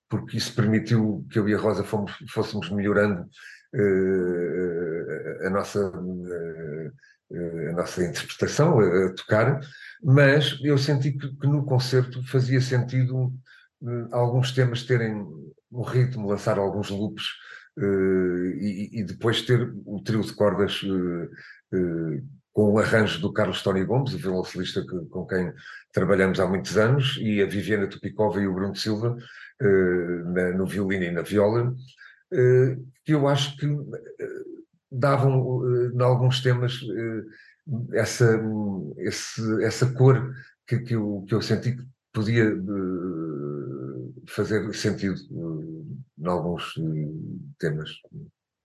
porque 0.07 0.37
isso 0.37 0.55
permitiu 0.55 1.27
que 1.29 1.37
eu 1.37 1.49
e 1.49 1.53
a 1.53 1.57
Rosa 1.57 1.83
fomos, 1.83 2.13
fôssemos 2.29 2.69
melhorando 2.69 3.23
uh, 3.75 5.45
a, 5.45 5.49
nossa, 5.49 5.89
uh, 5.89 7.69
a 7.71 7.73
nossa 7.73 8.05
interpretação, 8.05 8.79
a, 8.79 9.07
a, 9.07 9.13
tocar, 9.13 9.59
mas 10.01 10.57
eu 10.63 10.77
senti 10.77 11.11
que, 11.11 11.35
que 11.35 11.47
no 11.47 11.65
concerto 11.65 12.25
fazia 12.25 12.61
sentido 12.61 13.33
uh, 13.81 14.07
alguns 14.11 14.53
temas 14.53 14.83
terem 14.83 15.27
um 15.71 15.81
ritmo, 15.81 16.29
lançar 16.29 16.57
alguns 16.57 16.89
loops 16.89 17.25
e, 17.81 18.99
e, 18.99 19.03
depois 19.03 19.41
ter 19.41 19.73
o 19.85 20.01
trio 20.01 20.21
de 20.21 20.33
cordas 20.33 20.81
uh, 20.83 21.23
uh, 21.73 22.27
com 22.51 22.73
o 22.73 22.79
arranjo 22.79 23.21
do 23.21 23.31
Carlos 23.31 23.61
Tony 23.61 23.83
Gomes, 23.85 24.13
o 24.13 24.17
violoncelista 24.17 24.81
que, 24.81 25.05
com 25.09 25.25
quem 25.25 25.53
trabalhamos 25.93 26.39
há 26.39 26.47
muitos 26.47 26.77
anos, 26.77 27.17
e 27.21 27.41
a 27.41 27.45
Viviana 27.45 27.87
Tupicova 27.87 28.41
e 28.41 28.47
o 28.47 28.53
Bruno 28.53 28.75
Silva 28.75 29.15
na, 30.33 30.51
no 30.51 30.65
violino 30.65 31.03
e 31.03 31.11
na 31.11 31.21
viola, 31.21 31.73
que 33.05 33.13
eu 33.13 33.27
acho 33.27 33.55
que 33.55 33.67
davam, 34.91 35.61
em 35.93 36.01
alguns 36.01 36.41
temas, 36.41 36.79
essa, 37.93 38.41
esse, 38.97 39.63
essa 39.63 39.93
cor 39.93 40.33
que, 40.67 40.79
que, 40.79 40.95
eu, 40.95 41.23
que 41.27 41.35
eu 41.35 41.41
senti 41.41 41.77
que 41.77 41.83
podia 42.11 42.51
fazer 44.27 44.73
sentido 44.73 45.15
em 46.19 46.27
alguns 46.27 46.73
temas. 47.57 47.89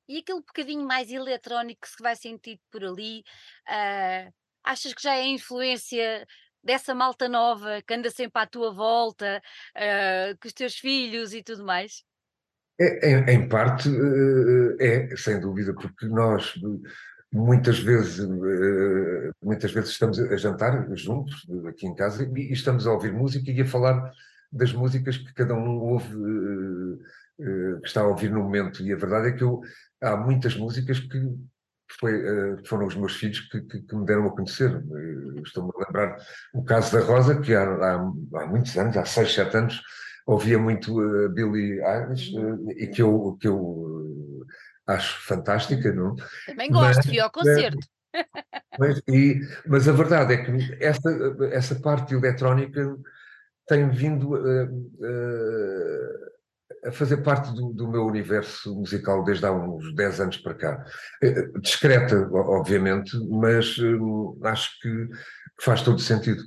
E 0.09 0.19
aquele 0.19 0.41
bocadinho 0.41 0.87
mais 0.87 1.11
eletrónico 1.11 1.83
que 1.83 1.89
se 1.89 2.03
vai 2.03 2.15
sentir 2.15 2.61
por 2.71 2.85
ali, 2.85 3.25
uh, 3.69 4.33
achas 4.63 4.93
que 4.93 5.03
já 5.03 5.15
é 5.15 5.27
influência 5.27 6.27
dessa 6.63 6.95
malta 6.95 7.29
nova 7.29 7.81
que 7.87 7.95
anda 7.95 8.11
sempre 8.11 8.43
à 8.43 8.47
tua 8.47 8.73
volta, 8.73 9.41
uh, 9.77 10.39
com 10.39 10.49
os 10.49 10.53
teus 10.53 10.77
filhos 10.77 11.33
e 11.33 11.43
tudo 11.43 11.65
mais? 11.65 12.05
É, 12.79 13.11
em, 13.11 13.31
em, 13.31 13.49
parte 13.49 13.89
é, 14.81 15.17
sem 15.17 15.41
dúvida, 15.41 15.73
porque 15.75 16.07
nós 16.07 16.55
muitas 17.33 17.79
vezes, 17.79 18.29
muitas 19.41 19.73
vezes 19.73 19.91
estamos 19.91 20.19
a 20.19 20.37
jantar 20.37 20.89
juntos 20.97 21.47
aqui 21.69 21.87
em 21.87 21.95
casa 21.95 22.25
e 22.25 22.53
estamos 22.53 22.87
a 22.87 22.93
ouvir 22.93 23.13
música 23.13 23.51
e 23.51 23.61
a 23.61 23.67
falar 23.67 24.13
das 24.53 24.73
músicas 24.73 25.19
que 25.19 25.33
cada 25.35 25.55
um 25.55 25.81
ouve, 25.81 26.15
que 27.37 27.87
está 27.87 28.01
a 28.03 28.09
ouvir 28.09 28.31
no 28.31 28.43
momento. 28.43 28.83
E 28.83 28.93
a 28.93 28.97
verdade 28.97 29.29
é 29.29 29.33
que 29.33 29.43
eu, 29.43 29.61
há 30.03 30.17
muitas 30.17 30.57
músicas 30.57 31.01
que 31.01 31.21
foi, 31.99 32.13
foram 32.67 32.87
os 32.87 32.97
meus 32.97 33.17
filhos 33.17 33.41
que, 33.41 33.61
que, 33.63 33.83
que 33.83 33.97
me 33.97 34.07
deram 34.07 34.27
a 34.27 34.31
conhecer. 34.31 34.83
Estou-me 35.45 35.71
a 35.77 35.87
lembrar 35.87 36.17
o 36.55 36.65
caso 36.65 36.97
da 36.97 37.05
Rosa, 37.05 37.41
que 37.41 37.55
há, 37.55 37.63
há, 37.63 37.95
há 37.95 38.47
muitos 38.47 38.77
anos, 38.77 38.97
há 38.97 39.05
seis, 39.05 39.33
sete 39.35 39.57
anos, 39.57 39.81
ouvia 40.27 40.59
muito 40.59 40.99
uh, 40.99 41.29
Billie 41.31 41.81
Eilish 41.83 42.37
uh, 42.37 42.71
e 42.71 42.87
que 42.87 43.03
eu, 43.03 43.37
que 43.41 43.49
eu 43.49 43.59
uh, 43.59 44.47
acho 44.87 45.27
fantástica, 45.27 45.93
não? 45.93 46.17
Também 46.47 46.71
gosto, 46.71 46.97
mas, 46.97 47.07
fui 47.07 47.21
ao 47.21 47.31
concerto. 47.31 47.87
Mas, 48.79 49.03
e, 49.09 49.41
mas 49.67 49.89
a 49.89 49.93
verdade 49.93 50.35
é 50.35 50.45
que 50.45 50.77
essa, 50.81 51.37
essa 51.51 51.75
parte 51.81 52.15
eletrónica 52.15 52.97
tem 53.67 53.91
vindo 53.91 54.35
a 54.37 54.69
fazer 56.93 57.19
parte 57.19 57.53
do, 57.55 57.73
do, 57.73 57.89
meu 57.89 58.05
universo 58.07 58.75
musical 58.75 59.25
desde 59.25 59.47
há 59.47 59.53
uns 59.53 59.95
10 59.95 60.21
anos 60.21 60.37
para 60.39 60.55
cá. 60.55 60.85
Discreta, 61.61 62.29
obviamente, 62.33 63.17
mas 63.31 63.79
hum, 63.79 64.39
acho 64.45 64.79
que 64.81 65.09
faz 65.61 65.83
todo 65.83 65.99
sentido. 65.99 66.43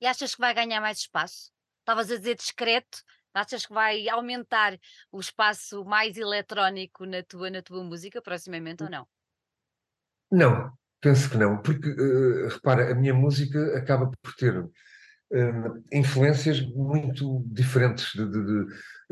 E 0.00 0.06
achas 0.06 0.34
que 0.34 0.40
vai 0.40 0.54
ganhar 0.54 0.80
mais 0.80 0.98
espaço? 0.98 1.52
estavas 1.82 2.10
a 2.10 2.16
dizer 2.16 2.36
discreto, 2.36 3.02
achas 3.34 3.66
que 3.66 3.74
vai 3.74 4.08
aumentar 4.08 4.78
o 5.10 5.20
espaço 5.20 5.84
mais 5.84 6.16
eletrónico 6.16 7.04
na 7.04 7.22
tua, 7.22 7.50
na 7.50 7.62
tua 7.62 7.82
música 7.84 8.22
proximamente 8.22 8.82
ou 8.82 8.90
não? 8.90 9.06
Não, 10.30 10.72
penso 11.00 11.28
que 11.28 11.36
não, 11.36 11.60
porque 11.60 11.88
uh, 11.90 12.48
repara, 12.48 12.92
a 12.92 12.94
minha 12.94 13.12
música 13.12 13.76
acaba 13.76 14.10
por 14.22 14.34
ter 14.34 14.64
uh, 15.32 15.82
influências 15.92 16.60
muito 16.60 17.42
diferentes, 17.46 18.12
de, 18.14 18.26
de, 18.26 18.44
de, 18.44 18.66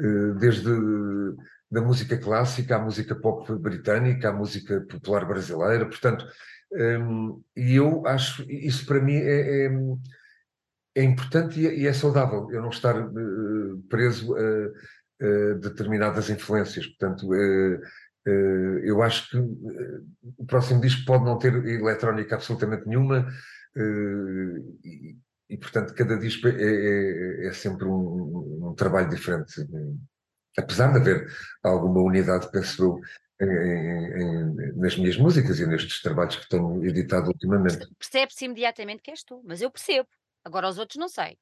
uh, 0.06 0.34
desde 0.38 0.70
da 1.70 1.80
música 1.80 2.18
clássica 2.18 2.76
à 2.76 2.78
música 2.80 3.14
pop 3.14 3.52
britânica, 3.56 4.28
à 4.28 4.32
música 4.32 4.80
popular 4.90 5.24
brasileira, 5.24 5.86
portanto, 5.86 6.26
um, 6.72 7.40
e 7.56 7.76
eu 7.76 8.04
acho, 8.06 8.44
isso 8.50 8.84
para 8.86 9.00
mim 9.00 9.14
é, 9.14 9.66
é 9.66 9.70
é 10.94 11.02
importante 11.02 11.60
e 11.60 11.86
é, 11.86 11.88
é, 11.88 11.92
saudável 11.92 12.48
eu 12.50 12.60
não 12.60 12.70
estar 12.70 12.96
uh, 12.96 13.82
preso 13.88 14.34
a, 14.34 14.40
a, 14.40 15.54
determinadas 15.54 16.30
influências. 16.30 16.86
Portanto, 16.86 17.32
eu 18.82 19.02
acho 19.02 19.30
que 19.30 19.38
o 20.36 20.44
próximo 20.46 20.80
disco 20.80 21.04
pode 21.06 21.24
não 21.24 21.38
ter 21.38 21.54
eletrónica 21.66 22.34
absolutamente 22.34 22.86
nenhuma 22.86 23.26
e, 25.50 25.56
portanto, 25.56 25.92
cada 25.94 26.16
disco 26.16 26.46
é, 26.46 26.52
é, 26.52 27.48
é 27.48 27.52
sempre 27.52 27.84
um, 27.84 28.68
um, 28.68 28.74
trabalho 28.74 29.10
diferente. 29.10 29.66
Apesar 30.56 30.92
de 30.92 30.98
haver 30.98 31.26
alguma 31.62 32.00
unidade, 32.00 32.50
penso 32.52 32.84
eu, 32.84 33.00
em, 33.42 34.22
em, 34.22 34.76
nas 34.76 34.96
minhas 34.96 35.16
músicas 35.16 35.58
e 35.58 35.66
nestes 35.66 36.00
trabalhos 36.00 36.36
que 36.36 36.48
tenho 36.48 36.84
editado 36.84 37.28
ultimamente. 37.28 37.88
Percebe-se 37.98 38.44
imediatamente 38.44 39.02
que 39.02 39.10
és 39.10 39.24
tu, 39.24 39.42
mas 39.44 39.60
eu 39.60 39.70
percebo. 39.70 40.08
Agora 40.44 40.68
os 40.68 40.78
outros 40.78 40.98
não 40.98 41.08
sei. 41.08 41.36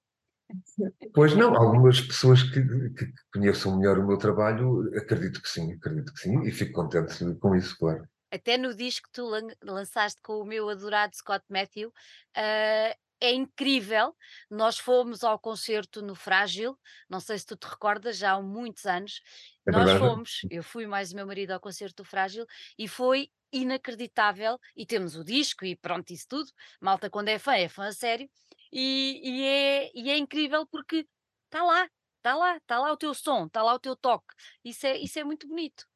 Pois 1.13 1.37
não, 1.37 1.55
algumas 1.55 2.01
pessoas 2.01 2.43
que, 2.43 2.63
que 2.63 3.13
conheçam 3.31 3.77
melhor 3.77 3.99
o 3.99 4.07
meu 4.07 4.17
trabalho, 4.17 4.91
acredito 4.97 5.43
que 5.43 5.49
sim, 5.49 5.75
acredito 5.75 6.13
que 6.15 6.21
sim, 6.21 6.43
e 6.45 6.51
fico 6.51 6.73
contente 6.73 7.35
com 7.35 7.55
isso, 7.55 7.77
claro. 7.77 8.09
Até 8.31 8.57
no 8.57 8.75
disco 8.75 9.09
que 9.09 9.13
tu 9.13 9.29
lançaste 9.63 10.21
com 10.23 10.41
o 10.41 10.47
meu 10.47 10.69
adorado 10.69 11.15
Scott 11.15 11.45
Matthew, 11.51 11.89
uh, 11.89 13.08
é 13.21 13.33
incrível. 13.33 14.15
Nós 14.51 14.79
fomos 14.79 15.25
ao 15.25 15.39
concerto 15.39 16.03
no 16.03 16.15
Frágil, 16.15 16.79
não 17.09 17.21
sei 17.21 17.39
se 17.39 17.47
tu 17.47 17.57
te 17.57 17.67
recordas, 17.67 18.17
já 18.17 18.33
há 18.33 18.43
muitos 18.43 18.87
anos. 18.87 19.21
É 19.67 19.73
Nós 19.73 19.99
fomos, 19.99 20.41
eu 20.51 20.63
fui 20.63 20.87
mais 20.87 21.13
o 21.13 21.17
meu 21.17 21.27
marido 21.27 21.53
ao 21.53 21.61
concerto 21.61 22.03
do 22.03 22.09
Frágil 22.09 22.47
e 22.79 22.87
foi 22.89 23.31
inacreditável. 23.53 24.59
E 24.77 24.87
temos 24.87 25.17
o 25.17 25.25
disco 25.25 25.65
e 25.65 25.77
pronto, 25.77 26.11
isso 26.13 26.27
tudo. 26.29 26.51
Malta, 26.81 27.11
quando 27.11 27.29
é 27.29 27.39
fã, 27.39 27.55
é 27.55 27.69
fã 27.69 27.87
a 27.89 27.93
sério. 27.93 28.29
E, 28.73 29.21
e, 29.23 29.45
é, 29.45 29.91
e 29.95 30.11
é 30.11 30.19
incrível 30.19 30.67
porque 30.67 31.07
está 31.47 31.63
lá, 31.63 31.89
está 32.17 32.35
lá, 32.35 32.57
está 32.57 32.79
lá 32.79 32.93
o 32.93 32.97
teu 32.97 33.15
som, 33.15 33.47
está 33.47 33.63
lá 33.63 33.75
o 33.75 33.79
teu 33.79 33.97
toque. 33.97 34.35
Isso 34.65 34.87
é, 34.87 34.99
isso 34.99 35.19
é 35.19 35.25
muito 35.25 35.49
bonito. 35.49 35.87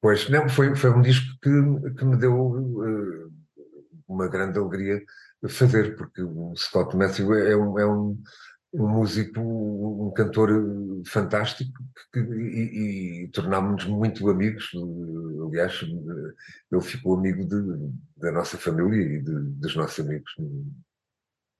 Pois, 0.00 0.28
não, 0.28 0.48
foi, 0.48 0.74
foi 0.74 0.90
um 0.90 1.00
disco 1.00 1.24
que, 1.40 1.94
que 1.96 2.04
me 2.04 2.16
deu 2.16 2.34
uh, 2.34 3.32
uma 4.12 4.28
grande 4.28 4.58
alegria 4.58 5.02
fazer, 5.48 5.96
porque 5.96 6.22
o 6.22 6.54
Scott 6.56 6.96
Matthew 6.96 7.34
é, 7.34 7.52
é 7.52 7.56
um, 7.56 7.78
é 7.78 7.86
um, 7.86 8.22
um 8.74 8.88
músico, 8.88 9.40
um 9.40 10.12
cantor 10.12 10.50
fantástico 11.06 11.72
que, 12.12 12.20
e, 12.20 13.24
e 13.24 13.28
tornámos-nos 13.28 13.86
muito 13.86 14.28
amigos. 14.30 14.70
Aliás, 15.48 15.80
ele 15.82 16.80
ficou 16.80 17.16
amigo 17.16 17.44
de, 17.44 17.92
da 18.16 18.32
nossa 18.32 18.56
família 18.56 19.18
e 19.18 19.22
de, 19.22 19.32
dos 19.58 19.74
nossos 19.74 20.04
amigos. 20.04 20.32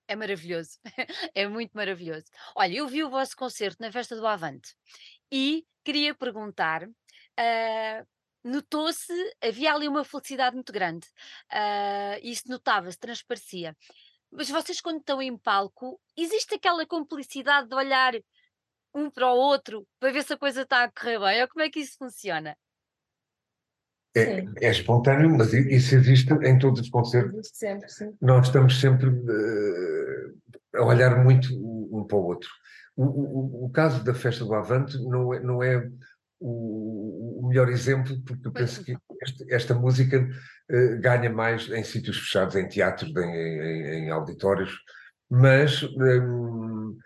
É 0.09 0.17
maravilhoso, 0.17 0.79
é 1.35 1.49
muito 1.49 1.73
maravilhoso. 1.73 2.27
Olha, 2.57 2.77
eu 2.77 2.87
vi 2.87 3.03
o 3.03 3.11
vosso 3.11 3.37
concerto 3.37 3.79
na 3.81 3.91
Festa 3.91 4.15
do 4.15 4.27
Avante 4.27 4.75
e 5.31 5.65
queria 5.85 6.15
perguntar, 6.15 6.85
uh, 6.85 8.07
notou-se, 8.45 9.13
havia 9.43 9.73
ali 9.73 9.89
uma 9.89 10.05
felicidade 10.05 10.55
muito 10.55 10.73
grande, 10.73 11.07
uh, 11.53 12.19
isto 12.23 12.51
notava-se, 12.51 12.99
transparecia. 12.99 13.77
Mas 14.31 14.49
vocês 14.49 14.81
quando 14.81 14.99
estão 14.99 15.21
em 15.21 15.37
palco, 15.37 16.01
existe 16.17 16.55
aquela 16.55 16.87
complicidade 16.87 17.69
de 17.69 17.75
olhar 17.75 18.15
um 18.95 19.11
para 19.11 19.33
o 19.33 19.37
outro 19.37 19.87
para 19.99 20.13
ver 20.13 20.23
se 20.23 20.33
a 20.33 20.39
coisa 20.39 20.63
está 20.63 20.85
a 20.85 20.91
correr 20.91 21.19
bem, 21.19 21.43
ou 21.43 21.49
como 21.49 21.65
é 21.65 21.71
que 21.71 21.81
isso 21.81 21.97
funciona? 21.99 22.57
É, 24.15 24.45
é, 24.61 24.71
espontâneo, 24.71 25.31
mas 25.31 25.55
isso 25.55 25.95
existe 25.95 26.33
em 26.45 26.59
todos 26.59 26.81
os 26.81 26.91
concertos. 26.91 27.33
Existe 27.33 27.57
sempre, 27.57 27.89
sim. 27.89 28.15
Nós 28.21 28.47
estamos 28.47 28.79
sempre 28.79 29.09
uh, 29.09 30.39
a 30.77 30.85
olhar 30.85 31.23
muito 31.25 31.49
um 31.55 32.05
para 32.05 32.19
o 32.19 32.25
outro. 32.25 32.51
O, 32.95 33.05
o, 33.05 33.65
o, 33.65 33.71
caso 33.71 34.05
da 34.05 34.13
festa 34.13 34.45
do 34.45 34.55
Avante 34.55 34.99
não 34.99 35.33
é, 35.33 35.41
não 35.41 35.63
é 35.63 35.91
o, 36.43 37.41
o 37.41 37.49
melhor 37.49 37.69
exemplo, 37.69 38.21
porque 38.23 38.49
eu 38.49 38.53
penso 38.53 38.85
que 38.85 38.97
este, 39.23 39.53
esta 39.53 39.75
música 39.75 40.19
uh, 40.21 41.01
ganha 41.01 41.31
mais 41.31 41.69
em 41.71 41.85
sítios 41.85 42.19
fechados, 42.19 42.57
em 42.57 42.69
teatros, 42.69 43.15
em, 43.17 43.21
em, 43.21 43.85
em 44.05 44.11
auditórios, 44.11 44.77
mas 45.31 45.83
um, 45.83 46.99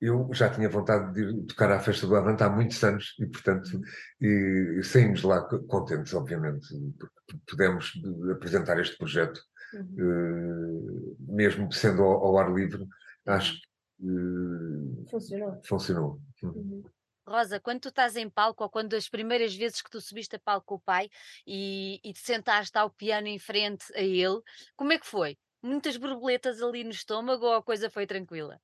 eu 0.00 0.28
já 0.32 0.50
tinha 0.50 0.68
vontade 0.68 1.14
de 1.14 1.46
tocar 1.46 1.70
à 1.70 1.78
festa 1.78 2.06
do 2.06 2.16
Avante 2.16 2.42
há 2.42 2.50
muitos 2.50 2.82
anos 2.82 3.14
e, 3.20 3.26
portanto, 3.26 3.80
e, 4.20 4.78
e 4.78 4.84
saímos 4.84 5.22
lá 5.22 5.40
contentes, 5.68 6.12
obviamente, 6.12 6.66
porque 6.98 7.38
pudemos 7.48 7.92
apresentar 8.32 8.78
este 8.80 8.98
projeto, 8.98 9.40
uhum. 9.74 9.96
uh, 9.98 11.16
mesmo 11.34 11.72
sendo 11.72 12.02
ao, 12.02 12.24
ao, 12.24 12.38
ar 12.38 12.52
livre, 12.52 12.86
acho 13.26 13.54
que 13.54 14.06
uh, 14.06 15.06
funcionou. 15.08 15.60
funcionou. 15.64 16.20
Uhum. 16.42 16.82
Rosa, 17.26 17.60
quando 17.60 17.80
tu 17.80 17.88
estás 17.88 18.16
em 18.16 18.28
palco, 18.28 18.64
ou 18.64 18.70
quando 18.70 18.94
as 18.94 19.08
primeiras 19.08 19.54
vezes 19.54 19.80
que 19.80 19.90
tu 19.90 20.00
subiste 20.00 20.36
a 20.36 20.40
palco 20.40 20.66
com 20.66 20.74
o 20.76 20.80
pai 20.80 21.08
e, 21.46 22.00
e 22.02 22.12
te 22.12 22.20
sentaste 22.20 22.76
ao 22.76 22.90
piano 22.90 23.28
em 23.28 23.38
frente 23.38 23.84
a 23.94 24.00
ele, 24.00 24.40
como 24.76 24.92
é 24.92 24.98
que 24.98 25.06
foi? 25.06 25.38
Muitas 25.62 25.96
borboletas 25.96 26.60
ali 26.60 26.82
no 26.82 26.90
estômago 26.90 27.46
ou 27.46 27.54
a 27.54 27.62
coisa 27.62 27.88
foi 27.88 28.06
tranquila? 28.06 28.60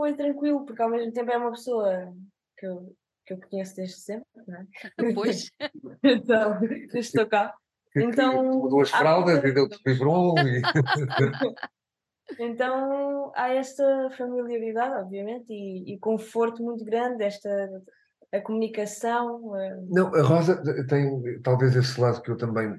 foi 0.00 0.14
tranquilo, 0.14 0.64
porque 0.64 0.80
ao 0.80 0.88
mesmo 0.88 1.12
tempo 1.12 1.30
é 1.30 1.36
uma 1.36 1.50
pessoa 1.50 2.10
que 2.56 2.66
eu, 2.66 2.96
que 3.26 3.34
eu 3.34 3.40
conheço 3.50 3.76
desde 3.76 3.96
sempre, 3.96 4.26
não 4.46 4.56
é? 4.56 4.66
Pois. 5.14 5.50
então, 6.02 6.58
desde 6.60 6.98
estou 7.00 7.26
cá. 7.26 7.54
Então, 7.94 8.66
duas 8.66 8.88
fraldas 8.90 9.44
e 9.44 9.52
deu-te 9.52 9.78
biberon 9.84 10.34
e... 10.38 10.62
Então 12.38 13.32
há 13.34 13.52
esta 13.52 14.10
familiaridade, 14.16 15.02
obviamente, 15.02 15.52
e, 15.52 15.94
e, 15.94 15.98
conforto 15.98 16.62
muito 16.62 16.84
grande, 16.84 17.24
esta 17.24 17.48
a 18.32 18.40
comunicação. 18.40 19.54
A... 19.54 19.76
Não, 19.88 20.14
a 20.14 20.22
Rosa 20.22 20.62
tem 20.86 21.40
talvez 21.42 21.74
esse 21.74 22.00
lado 22.00 22.22
que 22.22 22.30
eu 22.30 22.36
também 22.36 22.78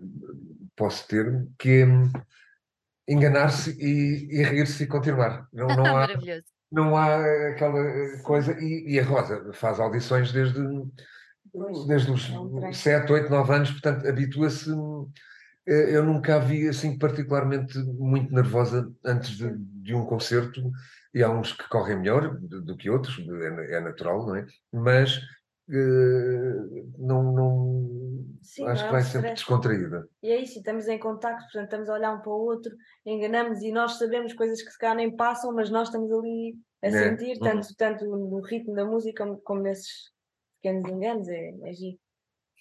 posso 0.76 1.08
ter, 1.08 1.48
que 1.60 1.84
é 1.84 3.12
enganar-se 3.12 3.72
e, 3.72 4.40
e 4.40 4.44
rir-se 4.44 4.84
e 4.84 4.88
continuar. 4.88 5.48
Não, 5.52 5.68
não 5.68 5.86
há, 5.86 5.94
Maravilhoso 5.94 6.52
não 6.72 6.96
há 6.96 7.18
aquela 7.50 7.84
coisa. 8.24 8.58
E, 8.60 8.94
e, 8.94 9.00
a 9.00 9.04
Rosa 9.04 9.52
faz 9.54 9.80
audições 9.80 10.32
desde, 10.32 10.62
desde 11.88 12.12
os 12.12 12.32
é 12.64 12.72
7, 12.72 13.12
8, 13.12 13.30
9 13.30 13.54
anos, 13.54 13.72
portanto, 13.72 14.08
habitua-se. 14.08 14.72
Eh, 15.72 15.96
eu 15.96 16.04
nunca 16.04 16.36
a 16.36 16.40
vi 16.40 16.68
assim 16.68 16.98
particularmente 16.98 17.78
muito 17.80 18.34
nervosa 18.34 18.92
antes 19.06 19.38
de, 19.38 19.56
de 19.58 19.96
um 19.96 20.06
concerto, 20.06 20.62
e 21.14 21.24
há 21.24 21.30
uns 21.30 21.54
que 21.54 21.68
correm 21.70 21.98
melhor 21.98 22.38
do, 22.38 22.76
que 22.76 22.90
outros, 22.90 23.18
é, 23.20 23.76
é, 23.76 23.80
natural, 23.80 24.26
não 24.28 24.36
é? 24.36 24.46
Mas 24.72 25.16
uh, 25.70 26.94
não, 26.98 27.32
não 27.32 28.26
Sim, 28.42 28.66
acho 28.66 28.84
não 28.84 28.90
que 28.90 28.96
é 28.96 29.00
vai 29.00 29.04
sempre 29.04 29.34
descontraída. 29.34 30.10
E 30.22 30.30
é 30.30 30.42
isso, 30.42 30.60
estamos 30.60 30.88
em 30.90 31.00
contacto, 31.00 31.44
portanto, 31.44 31.64
estamos 31.64 31.90
a 31.90 31.94
olhar 31.94 32.14
um 32.14 32.22
para 32.22 32.32
o 32.32 32.46
outro, 32.46 32.76
enganamos 33.06 33.62
e 33.62 33.72
nós 33.72 33.98
sabemos 33.98 34.34
coisas 34.34 34.62
que 34.62 34.72
se 34.72 34.78
calhar 34.78 34.98
nem 34.98 35.16
passam, 35.16 35.54
mas 35.54 35.70
nós 35.70 35.88
estamos 35.88 36.12
ali 36.12 36.58
a 36.82 36.88
é. 36.88 36.92
sentir, 36.92 37.40
tanto, 37.40 37.68
uhum. 37.68 37.76
tanto 37.78 38.06
no 38.06 38.42
ritmo 38.42 38.74
da 38.74 38.84
música 38.84 39.26
como, 39.26 39.38
como 39.42 39.62
nesses 39.62 40.12
pequenos 40.62 40.90
enganos, 40.90 41.28
é, 41.30 41.54
é 41.64 41.74
giro. 41.74 41.98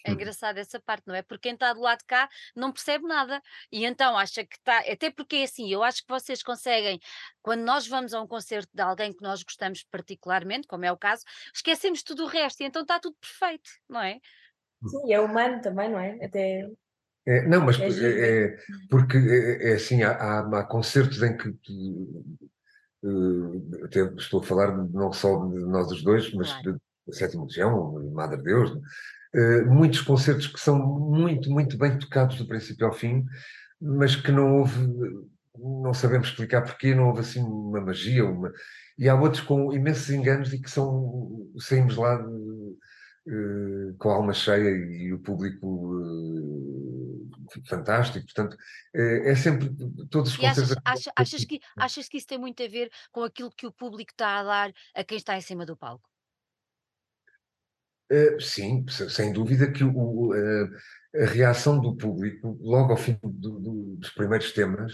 É 0.07 0.13
engraçado 0.13 0.59
essa 0.59 0.81
parte, 0.81 1.07
não 1.07 1.15
é? 1.15 1.23
Porque 1.23 1.49
quem 1.49 1.55
está 1.55 1.73
do 1.73 1.81
lado 1.81 1.99
de 1.99 2.05
cá 2.05 2.29
não 2.55 2.73
percebe 2.73 3.07
nada. 3.07 3.41
E 3.71 3.85
então 3.85 4.17
acha 4.17 4.45
que 4.45 4.57
está. 4.57 4.79
Até 4.79 5.11
porque 5.11 5.37
é 5.37 5.43
assim, 5.45 5.71
eu 5.71 5.83
acho 5.83 6.03
que 6.03 6.09
vocês 6.09 6.43
conseguem, 6.43 7.01
quando 7.43 7.61
nós 7.61 7.87
vamos 7.87 8.15
a 8.15 8.21
um 8.21 8.27
concerto 8.27 8.71
de 8.73 8.83
alguém 8.83 9.13
que 9.13 9.23
nós 9.23 9.43
gostamos 9.43 9.85
particularmente, 9.91 10.67
como 10.67 10.85
é 10.85 10.93
o 10.93 10.97
caso, 10.97 11.25
esquecemos 11.55 12.03
tudo 12.03 12.25
o 12.25 12.27
resto 12.27 12.63
e 12.63 12.67
então 12.67 12.83
está 12.83 12.99
tudo 12.99 13.17
perfeito, 13.21 13.71
não 13.89 14.01
é? 14.01 14.21
Sim, 14.87 15.13
é 15.13 15.21
humano 15.21 15.61
também, 15.61 15.91
não 15.91 15.99
é? 15.99 16.25
Até. 16.25 16.71
É, 17.27 17.47
não, 17.47 17.61
mas 17.61 17.79
é, 17.79 17.87
é, 17.87 18.45
é 18.45 18.57
porque 18.89 19.19
é, 19.19 19.71
é, 19.71 19.75
assim, 19.75 20.03
há, 20.03 20.13
há, 20.13 20.61
há, 20.61 20.65
concertos 20.65 21.23
em 21.23 21.37
que 21.37 21.49
uh, 23.03 23.85
até 23.85 24.01
estou 24.15 24.41
a 24.41 24.43
falar 24.43 24.77
não 24.89 25.13
só 25.13 25.47
de 25.47 25.59
nós 25.67 25.91
os 25.93 26.03
dois, 26.03 26.33
mas 26.33 26.51
claro. 26.51 26.73
de, 26.73 26.79
de 27.09 27.17
Sétima 27.17 27.45
Legião, 27.45 28.11
Madre 28.13 28.43
Deus, 28.43 28.71
uh, 28.71 28.81
muitos 29.67 30.01
concertos 30.01 30.47
que 30.47 30.61
são 30.61 30.79
muito, 30.79 31.51
muito 31.51 31.79
bem 31.79 31.99
tocados 31.99 32.37
do 32.37 32.47
princípio 32.47 32.87
ao 32.87 32.93
fim, 32.93 33.25
mas 33.81 34.17
que 34.17 34.33
não 34.33 34.59
houve, 34.59 34.79
não 35.57 35.95
sabemos 35.95 36.29
explicar 36.29 36.63
porquê, 36.63 36.95
não 36.95 37.09
houve 37.09 37.21
assim 37.21 37.41
uma 37.41 37.81
magia, 37.81 38.25
uma... 38.25 38.53
e 38.99 39.09
há 39.09 39.15
outros 39.15 39.43
com 39.43 39.73
imensos 39.73 40.11
enganos 40.11 40.53
e 40.53 40.61
que 40.61 40.71
são, 40.71 41.49
saímos 41.59 41.97
lá 41.97 42.21
uh, 42.21 43.97
com 43.99 44.11
a 44.11 44.15
alma 44.15 44.33
cheia 44.33 44.69
e 44.69 45.13
o 45.13 45.19
público 45.21 45.67
uh, 45.67 47.31
fantástico, 47.69 48.25
portanto, 48.27 48.57
é 48.95 49.35
sempre 49.35 49.71
todos 50.09 50.33
os 50.33 50.39
e 50.39 50.47
achas, 50.47 50.77
achas, 50.85 51.13
achas, 51.17 51.45
que, 51.45 51.61
achas 51.77 52.09
que 52.09 52.17
isso 52.17 52.27
tem 52.27 52.39
muito 52.39 52.63
a 52.63 52.69
ver 52.69 52.89
com 53.11 53.25
aquilo 53.25 53.51
que 53.51 53.67
o 53.67 53.73
público 53.73 54.13
está 54.13 54.39
a 54.39 54.45
dar 54.45 54.73
a 54.95 55.03
quem 55.03 55.19
está 55.19 55.37
em 55.37 55.41
cima 55.41 55.67
do 55.67 55.77
palco? 55.77 56.09
Uh, 58.13 58.41
sim, 58.41 58.85
sem 58.89 59.33
dúvida 59.33 59.71
que 59.71 59.85
o, 59.85 60.31
uh, 60.31 60.71
a 61.23 61.27
reação 61.27 61.81
do 61.81 61.97
público, 61.97 62.59
logo 62.61 62.91
ao 62.91 62.97
fim 62.97 63.17
do, 63.23 63.61
do, 63.61 63.97
dos 63.99 64.11
primeiros 64.11 64.51
temas, 64.53 64.93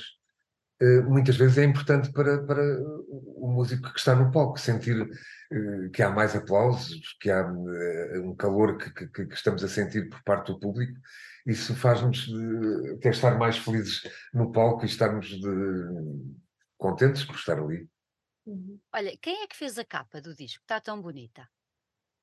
uh, 0.82 1.02
muitas 1.04 1.34
vezes 1.34 1.56
é 1.56 1.64
importante 1.64 2.12
para, 2.12 2.44
para 2.44 2.62
o 3.08 3.50
músico 3.50 3.90
que 3.90 3.98
está 3.98 4.14
no 4.14 4.30
palco, 4.30 4.60
sentir 4.60 5.08
que 5.94 6.02
há 6.02 6.10
mais 6.10 6.34
aplausos, 6.34 7.16
que 7.20 7.30
há 7.30 7.46
um 7.46 8.34
calor 8.34 8.76
que, 8.76 8.90
que, 8.90 9.26
que, 9.26 9.34
estamos 9.34 9.62
a 9.62 9.68
sentir 9.68 10.08
por 10.08 10.20
parte 10.24 10.52
do 10.52 10.58
público. 10.58 11.00
Isso 11.46 11.74
faz-nos 11.76 12.28
até 12.96 13.10
estar 13.10 13.38
mais 13.38 13.56
felizes 13.56 14.02
no 14.34 14.50
palco 14.50 14.84
e 14.84 14.88
estarmos 14.88 15.28
de, 15.28 15.48
contentes 16.76 17.24
por 17.24 17.36
estar 17.36 17.58
ali. 17.58 17.88
Uhum. 18.44 18.78
Olha, 18.92 19.16
quem 19.22 19.42
é 19.42 19.46
que 19.46 19.56
fez 19.56 19.78
a 19.78 19.84
capa 19.84 20.20
do 20.20 20.34
disco? 20.34 20.62
Está 20.62 20.80
tão 20.80 21.00
bonita. 21.00 21.48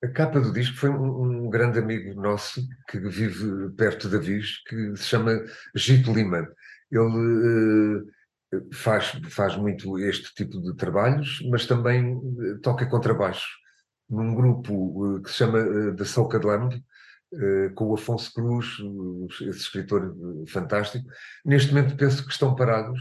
A 0.04 0.08
capa 0.10 0.42
do 0.42 0.52
disco 0.52 0.76
foi 0.76 0.90
um, 0.90 1.46
um, 1.46 1.50
grande 1.50 1.80
amigo 1.80 2.14
nosso 2.20 2.62
que 2.90 3.00
vive 3.00 3.70
perto 3.78 4.10
da 4.10 4.18
Viz, 4.18 4.62
que 4.68 4.98
se 4.98 5.06
chama 5.06 5.32
Gito 5.74 6.12
Lima. 6.12 6.46
Ele 6.92 8.02
uh, 8.02 8.74
faz, 8.74 9.14
faz 9.30 9.56
muito 9.56 9.98
este 9.98 10.34
tipo 10.36 10.62
de 10.62 10.76
trabalhos, 10.76 11.42
mas 11.50 11.66
também 11.66 12.16
uh, 12.16 12.60
toca 12.60 12.86
contrabaixo 12.86 13.48
num 14.10 14.36
grupo 14.36 14.74
uh, 14.74 15.22
que 15.22 15.30
se 15.30 15.38
chama 15.38 15.96
The 15.96 16.04
Soca 16.04 16.38
de 16.38 16.48
Lamb, 16.48 16.84
com 17.74 17.86
o 17.86 17.96
Afonso 17.96 18.32
Cruz, 18.32 18.78
esse 19.42 19.62
escritor 19.62 20.16
fantástico. 20.48 21.08
Neste 21.44 21.74
momento 21.74 21.98
penso 21.98 22.24
que 22.24 22.32
estão 22.32 22.54
parados, 22.54 23.00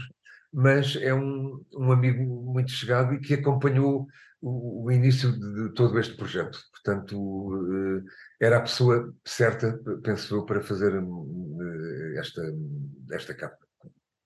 mas 0.51 0.95
é 0.95 1.13
um, 1.13 1.63
um 1.75 1.91
amigo 1.91 2.23
muito 2.51 2.71
chegado 2.71 3.13
e 3.13 3.19
que 3.19 3.35
acompanhou 3.35 4.07
o, 4.43 4.85
o 4.85 4.91
início 4.91 5.31
de, 5.31 5.53
de, 5.53 5.73
todo 5.73 5.97
este 5.97 6.15
projeto. 6.15 6.59
Portanto, 6.71 7.17
uh, 7.17 8.03
era 8.41 8.57
a 8.57 8.61
pessoa 8.61 9.15
certa, 9.25 9.79
penso 10.03 10.35
eu, 10.35 10.45
para 10.45 10.61
fazer 10.61 10.93
uh, 11.01 12.19
esta, 12.19 12.41
esta 13.11 13.33
capa. 13.33 13.57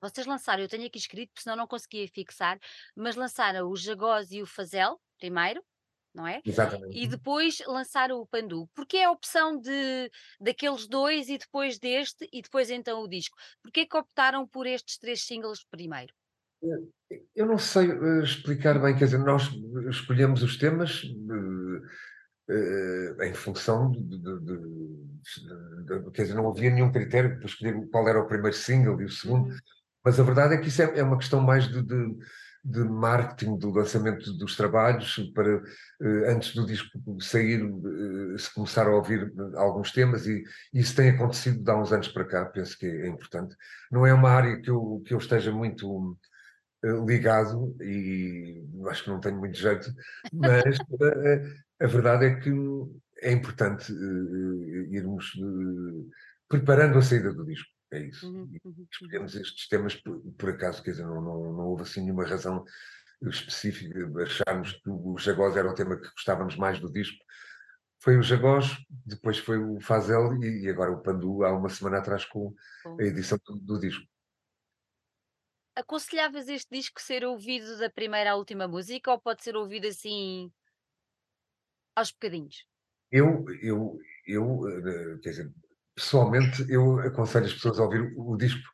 Vocês 0.02 0.26
lançaram, 0.26 0.64
eu 0.64 0.70
tenho 0.70 0.88
aqui 0.88 0.98
escrito, 0.98 1.30
porque 1.30 1.44
senão 1.44 1.56
não 1.56 1.68
conseguia 1.68 2.08
fixar, 2.08 2.60
mas 2.96 3.16
lançaram 3.16 3.70
o 3.70 3.76
Jagós 3.76 4.32
e 4.32 4.42
o 4.42 4.46
Fazel, 4.48 5.00
primeiro, 5.20 5.64
não 6.14 6.26
é? 6.26 6.42
Exatamente. 6.44 6.98
E 6.98 7.08
depois 7.08 7.60
lançaram 7.68 8.20
o 8.20 8.26
Pandu. 8.26 8.68
Porquê 8.74 8.98
a 9.00 9.12
opção 9.12 9.60
de, 9.60 10.12
daqueles 10.40 10.88
dois 10.88 11.30
e 11.30 11.38
depois 11.38 11.78
deste 11.78 12.28
e 12.32 12.42
depois 12.42 12.72
então 12.72 13.02
o 13.02 13.08
disco? 13.08 13.38
Porquê 13.62 13.86
que 13.86 13.98
optaram 13.98 14.48
por 14.48 14.66
estes 14.66 14.98
três 14.98 15.24
singles 15.24 15.64
primeiro? 15.70 16.14
Eu 17.36 17.46
não 17.46 17.58
sei 17.58 17.92
uh, 17.92 18.22
explicar 18.22 18.80
bem, 18.80 18.96
quer 18.96 19.06
dizer, 19.06 19.20
nós 19.20 19.50
escolhemos 19.90 20.44
os 20.44 20.58
temas 20.58 21.04
uh, 21.04 21.82
uh, 22.50 23.24
em 23.24 23.34
função 23.34 23.92
de, 23.92 24.00
de, 24.00 24.40
de, 24.40 26.12
Quer 26.14 26.24
dizer, 26.24 26.36
não 26.36 26.50
havia 26.50 26.70
nenhum 26.70 26.92
critério 26.92 27.38
para 27.38 27.46
escolher 27.46 27.88
qual 27.90 28.08
era 28.08 28.20
o 28.20 28.28
primeiro 28.28 28.56
single 28.56 29.00
e 29.02 29.06
o 29.06 29.10
segundo, 29.10 29.50
uhum. 29.50 29.58
mas 30.04 30.20
a 30.20 30.24
verdade 30.24 30.56
é 30.56 30.58
que 30.58 30.68
isso 30.68 30.82
é, 30.82 31.00
é 31.00 31.04
uma 31.04 31.18
questão 31.18 31.42
mais 31.42 31.68
de, 31.68 31.82
de, 31.84 32.84
marketing, 32.84 33.58
do 33.58 33.72
lançamento 33.72 34.34
dos 34.34 34.56
trabalhos, 34.56 35.18
para 35.34 35.62
antes 36.28 36.54
do 36.54 36.66
disco 36.66 37.00
sair, 37.22 37.62
se 38.38 38.54
começar 38.54 38.88
a 38.88 38.96
ouvir 38.96 39.32
alguns 39.56 39.92
temas, 39.92 40.26
e 40.26 40.44
isso 40.74 40.96
tem 40.96 41.10
acontecido 41.10 41.70
há 41.70 41.80
uns 41.80 41.92
anos 41.94 42.08
para 42.08 42.26
cá, 42.26 42.46
penso 42.46 42.78
que 42.78 42.86
é 42.86 43.08
importante. 43.08 43.56
Não 43.92 44.06
é 44.06 44.14
uma 44.14 44.30
área 44.30 44.60
que 44.62 44.70
eu, 44.70 45.02
que 45.06 45.14
eu 45.14 45.18
esteja 45.18 45.52
muito 45.52 46.18
eh, 46.24 46.27
ligado 46.84 47.76
e 47.82 48.64
acho 48.90 49.04
que 49.04 49.10
não 49.10 49.20
tenho 49.20 49.38
muito 49.38 49.58
jeito, 49.58 49.92
mas 50.32 50.64
a, 50.66 51.06
eh, 51.28 51.54
a, 51.82 51.88
verdade 51.88 52.26
é 52.26 52.36
que 52.36 52.52
é 53.22 53.32
importante 53.32 53.92
uh, 53.92 54.94
irmos 54.94 55.34
uh, 55.36 56.10
preparando 56.48 56.98
a 56.98 57.02
saída 57.02 57.34
do 57.34 57.46
disco. 57.46 57.68
É 57.92 58.00
isso. 58.00 58.30
Uhum, 58.30 58.50
uhum. 58.66 58.88
Escolhemos 58.92 59.36
estes 59.36 59.68
temas 59.68 59.96
por, 59.96 60.20
por, 60.38 60.50
acaso, 60.50 60.84
quer 60.84 60.92
dizer, 60.92 61.06
não, 61.06 61.22
não, 61.22 61.54
não 61.54 61.68
houve 61.68 61.84
assim 61.84 62.02
nenhuma 62.02 62.26
razão 62.26 62.64
específica, 63.22 63.98
acharmos 64.22 64.74
que 64.74 64.90
o 64.90 65.18
Jagós 65.18 65.56
era 65.56 65.70
o 65.70 65.74
tema 65.74 65.98
que 65.98 66.10
gostávamos 66.12 66.56
mais 66.56 66.80
do 66.80 66.92
disco. 66.92 67.18
Foi 68.00 68.18
o 68.18 68.22
Jagós, 68.22 68.78
depois 69.06 69.40
foi 69.40 69.58
o 69.58 69.80
Fazel 69.80 70.36
e, 70.44 70.66
e 70.66 70.70
agora 70.70 70.92
o 70.92 71.02
Pandu, 71.02 71.44
há 71.44 71.52
uma 71.52 71.70
semana 71.70 71.98
atrás 71.98 72.26
com 72.26 72.54
a 73.00 73.04
edição 73.04 73.40
do, 73.46 73.56
do 73.56 73.80
disco. 73.80 74.06
Aconselhavas 75.78 76.50
este 76.50 76.76
disco 76.76 77.00
ser 77.00 77.24
ouvido 77.24 77.78
da 77.78 77.88
primeira 77.88 78.32
à 78.32 78.36
última 78.36 78.68
música 78.68 79.12
ou 79.12 79.22
pode 79.22 79.44
ser 79.44 79.56
ouvido 79.56 79.86
assim 79.86 80.52
aos 81.96 82.12
bocadinhos? 82.12 82.66
Eu, 83.12 83.46
eu, 83.62 84.00
eu, 84.26 84.68
eh, 84.68 85.20
quer 85.22 85.30
dizer, 85.30 85.54
pessoalmente, 85.94 86.66
eu 86.68 87.00
aconselho 87.02 87.46
as 87.46 87.54
pessoas 87.54 87.80
a 87.80 87.84
ouvir 87.84 88.12
o, 88.18 88.36
disco 88.36 88.68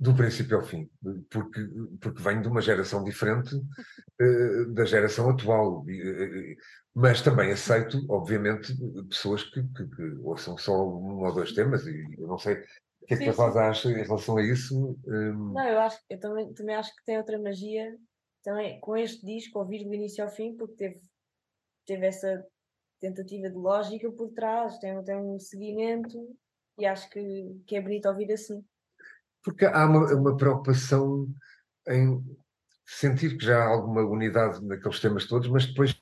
do 0.00 0.12
princípio 0.12 0.56
ao 0.56 0.64
fim, 0.64 0.90
porque, 1.30 1.64
porque 2.00 2.22
venho 2.22 2.42
de 2.42 2.48
uma 2.48 2.60
geração 2.60 3.04
diferente 3.04 3.54
uh, 3.54 4.74
da 4.74 4.84
geração 4.84 5.30
atual, 5.30 5.82
uh, 5.82 6.56
mas 6.92 7.22
também 7.22 7.52
aceito, 7.52 8.04
obviamente, 8.08 8.76
pessoas 9.08 9.44
que, 9.44 9.62
que, 9.62 9.86
que, 9.86 10.02
ouçam 10.22 10.58
só 10.58 10.72
um 10.72 11.24
ou 11.24 11.34
dois 11.34 11.52
temas, 11.52 11.86
e 11.86 12.16
eu 12.18 12.26
não 12.26 12.38
sei 12.38 12.64
que 13.08 13.14
é 13.14 13.16
que 13.16 13.28
a 13.30 13.32
Rosa 13.32 13.62
acha 13.62 13.88
em 13.88 14.02
relação 14.02 14.36
a 14.36 14.42
isso? 14.42 14.98
Um... 15.06 15.52
Não, 15.54 15.66
eu 15.66 15.80
acho 15.80 15.98
eu 16.10 16.20
também, 16.20 16.52
também 16.52 16.76
acho 16.76 16.94
que 16.94 17.04
tem 17.04 17.16
outra 17.16 17.38
magia 17.38 17.96
também 18.44 18.78
com 18.80 18.96
este 18.96 19.24
disco, 19.24 19.58
ouvir 19.58 19.84
do 19.84 19.94
início 19.94 20.22
ao 20.22 20.30
fim, 20.30 20.54
porque 20.54 20.74
teve, 20.74 21.00
teve 21.86 22.06
essa 22.06 22.46
tentativa 23.00 23.48
de 23.48 23.56
lógica 23.56 24.10
por 24.12 24.28
trás, 24.32 24.78
tem, 24.78 25.02
tem 25.04 25.16
um 25.16 25.38
seguimento 25.38 26.18
e 26.78 26.84
acho 26.84 27.08
que, 27.08 27.62
que 27.66 27.76
é 27.76 27.80
bonito 27.80 28.08
ouvir 28.08 28.30
assim. 28.30 28.62
Porque 29.42 29.64
há 29.64 29.86
uma, 29.86 30.14
uma 30.14 30.36
preocupação 30.36 31.26
em 31.88 32.22
sentir 32.86 33.38
que 33.38 33.44
já 33.44 33.58
há 33.58 33.68
alguma 33.68 34.02
unidade 34.02 34.64
naqueles 34.66 35.00
temas 35.00 35.26
todos, 35.26 35.48
mas 35.48 35.66
depois 35.66 35.98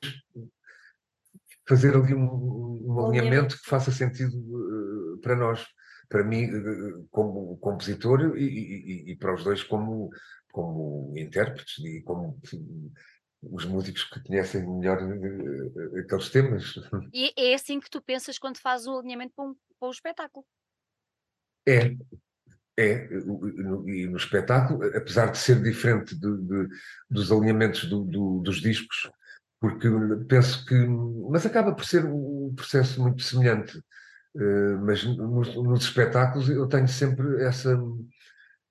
fazer 1.67 1.95
ali 1.95 2.13
um, 2.13 2.83
um 2.85 3.05
alinhamento 3.05 3.57
que 3.57 3.69
faça 3.69 3.91
sentido 3.91 4.37
uh, 4.37 5.17
para 5.19 5.35
nós 5.35 5.65
para 6.09 6.23
mim, 6.23 6.43
eh, 6.43 6.57
eh, 6.57 7.05
como 7.11 7.57
compositor 7.57 8.37
e, 8.37 8.43
e, 8.43 9.11
e, 9.11 9.15
para 9.17 9.33
os 9.33 9.43
dois 9.43 9.63
como, 9.63 10.09
como 10.51 11.13
intérpretes 11.17 11.83
e 11.83 12.01
como 12.01 12.39
os 13.41 13.65
músicos 13.65 14.03
que 14.05 14.23
conhecem 14.23 14.65
melhor 14.65 15.01
uh, 15.01 15.99
aqueles 15.99 16.29
temas. 16.29 16.73
E 17.13 17.33
é 17.37 17.53
assim 17.53 17.79
que 17.79 17.89
tu 17.89 18.01
pensas 18.01 18.39
quando 18.39 18.57
fazes 18.57 18.87
o 18.87 18.97
alinhamento 18.97 19.33
para 19.35 19.45
um, 19.45 19.55
para 19.79 19.87
um 19.87 19.91
espetáculo? 19.91 20.45
É, 21.67 21.95
é, 22.79 23.05
e 23.05 24.07
no 24.07 24.17
espetáculo, 24.17 24.85
apesar 24.95 25.31
de 25.31 25.37
ser 25.37 25.61
diferente 25.61 26.15
de, 26.15 26.37
de, 26.37 26.67
dos 27.09 27.31
alinhamentos 27.31 27.85
do, 27.85 28.03
do, 28.05 28.39
dos 28.39 28.61
discos, 28.61 29.09
porque 29.59 29.87
penso 30.29 30.63
que. 30.65 30.75
Mas 31.29 31.45
acaba 31.45 31.73
por 31.73 31.85
ser 31.85 32.05
um 32.05 32.53
processo 32.55 33.01
muito 33.01 33.23
semelhante. 33.23 33.81
Uh, 34.37 34.77
mas 34.85 35.03
nos, 35.03 35.55
nos, 35.55 35.83
espetáculos 35.83 36.47
eu 36.47 36.67
tenho 36.67 36.87
sempre 36.87 37.43
essa 37.43 37.75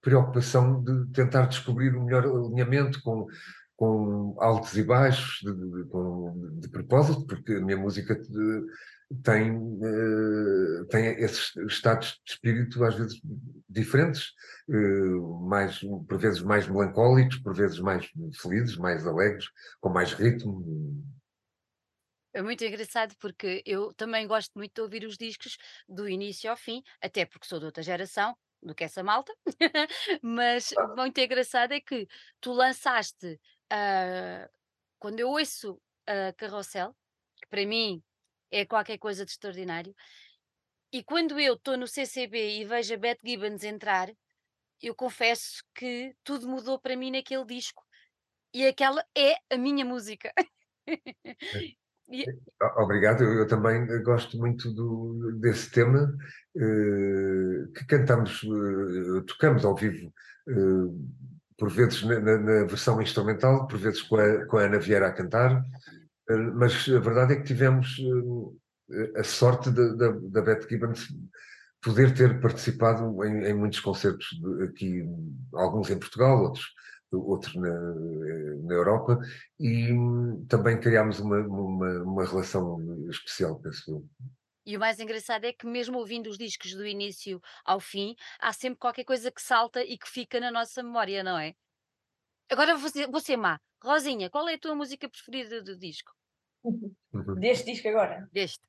preocupação 0.00 0.80
de 0.84 1.06
tentar 1.12 1.46
descobrir 1.46 1.92
o 1.92 2.04
melhor 2.04 2.24
alinhamento 2.24 3.02
com, 3.02 3.26
com 3.74 4.36
altos 4.38 4.76
e 4.76 4.84
baixos, 4.84 5.40
de, 5.42 5.52
de, 5.52 5.84
de, 5.84 6.60
de 6.60 6.68
propósito, 6.68 7.26
porque 7.26 7.54
a 7.54 7.60
minha 7.60 7.76
música 7.76 8.16
tem, 9.24 9.56
uh, 9.56 10.84
tem 10.88 11.06
esses 11.20 11.54
estados 11.68 12.20
de 12.24 12.32
espírito 12.32 12.84
às 12.84 12.94
vezes 12.94 13.20
diferentes, 13.68 14.26
uh, 14.68 15.46
mais, 15.48 15.80
por 16.08 16.18
vezes 16.18 16.42
mais 16.42 16.68
melancólicos, 16.68 17.38
por 17.38 17.54
vezes 17.54 17.80
mais 17.80 18.08
felizes, 18.40 18.76
mais 18.76 19.04
alegres, 19.04 19.46
com 19.80 19.88
mais 19.88 20.12
ritmo. 20.12 20.64
É 22.36 22.42
muito 22.42 22.62
engraçado 22.62 23.16
porque 23.18 23.62
eu 23.64 23.94
também 23.94 24.26
gosto 24.26 24.52
muito 24.56 24.74
de 24.74 24.82
ouvir 24.82 25.06
os 25.06 25.16
discos 25.16 25.56
do 25.88 26.06
início 26.06 26.50
ao 26.50 26.56
fim, 26.56 26.82
até 27.00 27.24
porque 27.24 27.46
sou 27.46 27.58
de 27.58 27.64
outra 27.64 27.82
geração 27.82 28.36
do 28.62 28.74
que 28.74 28.84
essa 28.84 29.02
malta, 29.02 29.34
mas 30.20 30.70
ah. 30.76 30.88
muito 30.88 31.18
engraçado 31.18 31.72
é 31.72 31.80
que 31.80 32.06
tu 32.38 32.52
lançaste, 32.52 33.40
uh, 33.72 34.52
quando 34.98 35.18
eu 35.18 35.30
ouço 35.30 35.80
uh, 36.10 36.36
Carrossel, 36.36 36.94
que 37.36 37.48
para 37.48 37.64
mim 37.64 38.02
é 38.50 38.66
qualquer 38.66 38.98
coisa 38.98 39.24
de 39.24 39.30
extraordinário. 39.30 39.96
E 40.92 41.02
quando 41.02 41.40
eu 41.40 41.54
estou 41.54 41.78
no 41.78 41.88
CCB 41.88 42.58
e 42.58 42.66
vejo 42.66 42.92
a 42.92 42.98
Beth 42.98 43.18
Gibbons 43.24 43.64
entrar, 43.64 44.10
eu 44.82 44.94
confesso 44.94 45.64
que 45.74 46.14
tudo 46.22 46.46
mudou 46.46 46.78
para 46.78 46.96
mim 46.96 47.12
naquele 47.12 47.46
disco. 47.46 47.82
E 48.52 48.66
aquela 48.66 49.02
é 49.16 49.36
a 49.48 49.56
minha 49.56 49.86
música. 49.86 50.30
e... 52.08 52.24
Obrigado, 52.76 53.24
eu, 53.24 53.46
também 53.46 53.86
gosto 54.02 54.38
muito 54.38 54.72
do, 54.72 55.32
desse 55.40 55.70
tema 55.70 56.16
uh, 56.56 57.72
que 57.72 57.84
cantamos, 57.86 58.42
uh, 58.42 59.22
tocamos 59.22 59.64
ao 59.64 59.74
vivo, 59.74 60.12
uh, 60.48 61.10
por 61.58 61.70
vezes 61.70 62.02
na, 62.02 62.20
na, 62.20 62.64
versão 62.64 63.00
instrumental, 63.02 63.66
por 63.66 63.78
vezes 63.78 64.02
com 64.02 64.16
a, 64.16 64.46
com 64.46 64.58
a 64.58 64.62
Ana 64.62 64.78
Vieira 64.78 65.08
a 65.08 65.12
cantar, 65.12 65.62
mas 66.54 66.88
a 66.88 66.98
verdade 66.98 67.34
é 67.34 67.36
que 67.36 67.44
tivemos 67.44 67.96
a 69.16 69.22
sorte 69.22 69.70
da, 69.70 69.94
da, 69.94 70.10
da 70.10 70.42
Beth 70.42 70.66
Gibbons 70.68 71.08
poder 71.82 72.12
ter 72.14 72.40
participado 72.40 73.24
em, 73.24 73.44
em 73.44 73.54
muitos 73.54 73.80
concertos 73.80 74.26
de, 74.30 74.64
aqui, 74.64 75.04
alguns 75.54 75.88
em 75.88 75.98
Portugal, 75.98 76.42
outros, 76.42 76.66
outros 77.12 77.54
na, 77.54 77.94
na 78.64 78.74
Europa, 78.74 79.18
e 79.58 79.88
também 80.48 80.80
criámos 80.80 81.20
uma, 81.20 81.38
uma, 81.38 82.02
uma 82.02 82.24
relação 82.24 83.08
especial, 83.08 83.60
penso 83.60 83.90
eu. 83.90 84.04
E 84.66 84.76
o 84.76 84.80
mais 84.80 84.98
engraçado 84.98 85.44
é 85.44 85.52
que, 85.52 85.64
mesmo 85.64 85.98
ouvindo 85.98 86.28
os 86.28 86.36
discos 86.36 86.74
do 86.74 86.84
início 86.84 87.40
ao 87.64 87.78
fim, 87.78 88.16
há 88.40 88.52
sempre 88.52 88.80
qualquer 88.80 89.04
coisa 89.04 89.30
que 89.30 89.40
salta 89.40 89.84
e 89.84 89.96
que 89.96 90.08
fica 90.08 90.40
na 90.40 90.50
nossa 90.50 90.82
memória, 90.82 91.22
não 91.22 91.38
é? 91.38 91.54
Agora 92.50 92.76
vou 92.76 92.90
ser, 92.90 93.08
vou 93.08 93.20
ser 93.20 93.36
má. 93.36 93.60
Rosinha, 93.82 94.28
qual 94.28 94.48
é 94.48 94.54
a 94.54 94.58
tua 94.58 94.74
música 94.74 95.08
preferida 95.08 95.62
do 95.62 95.78
disco? 95.78 96.12
Uhum. 96.64 97.34
Deste 97.38 97.72
disco 97.72 97.88
agora? 97.88 98.28
Deste. 98.32 98.64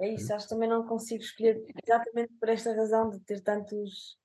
É 0.00 0.08
isso, 0.08 0.34
acho 0.34 0.48
que 0.48 0.54
também 0.54 0.68
não 0.68 0.84
consigo 0.84 1.22
escolher 1.22 1.62
exatamente 1.84 2.32
por 2.40 2.48
esta 2.48 2.74
razão 2.74 3.10
de 3.10 3.20
ter 3.20 3.40
tantos, 3.40 4.18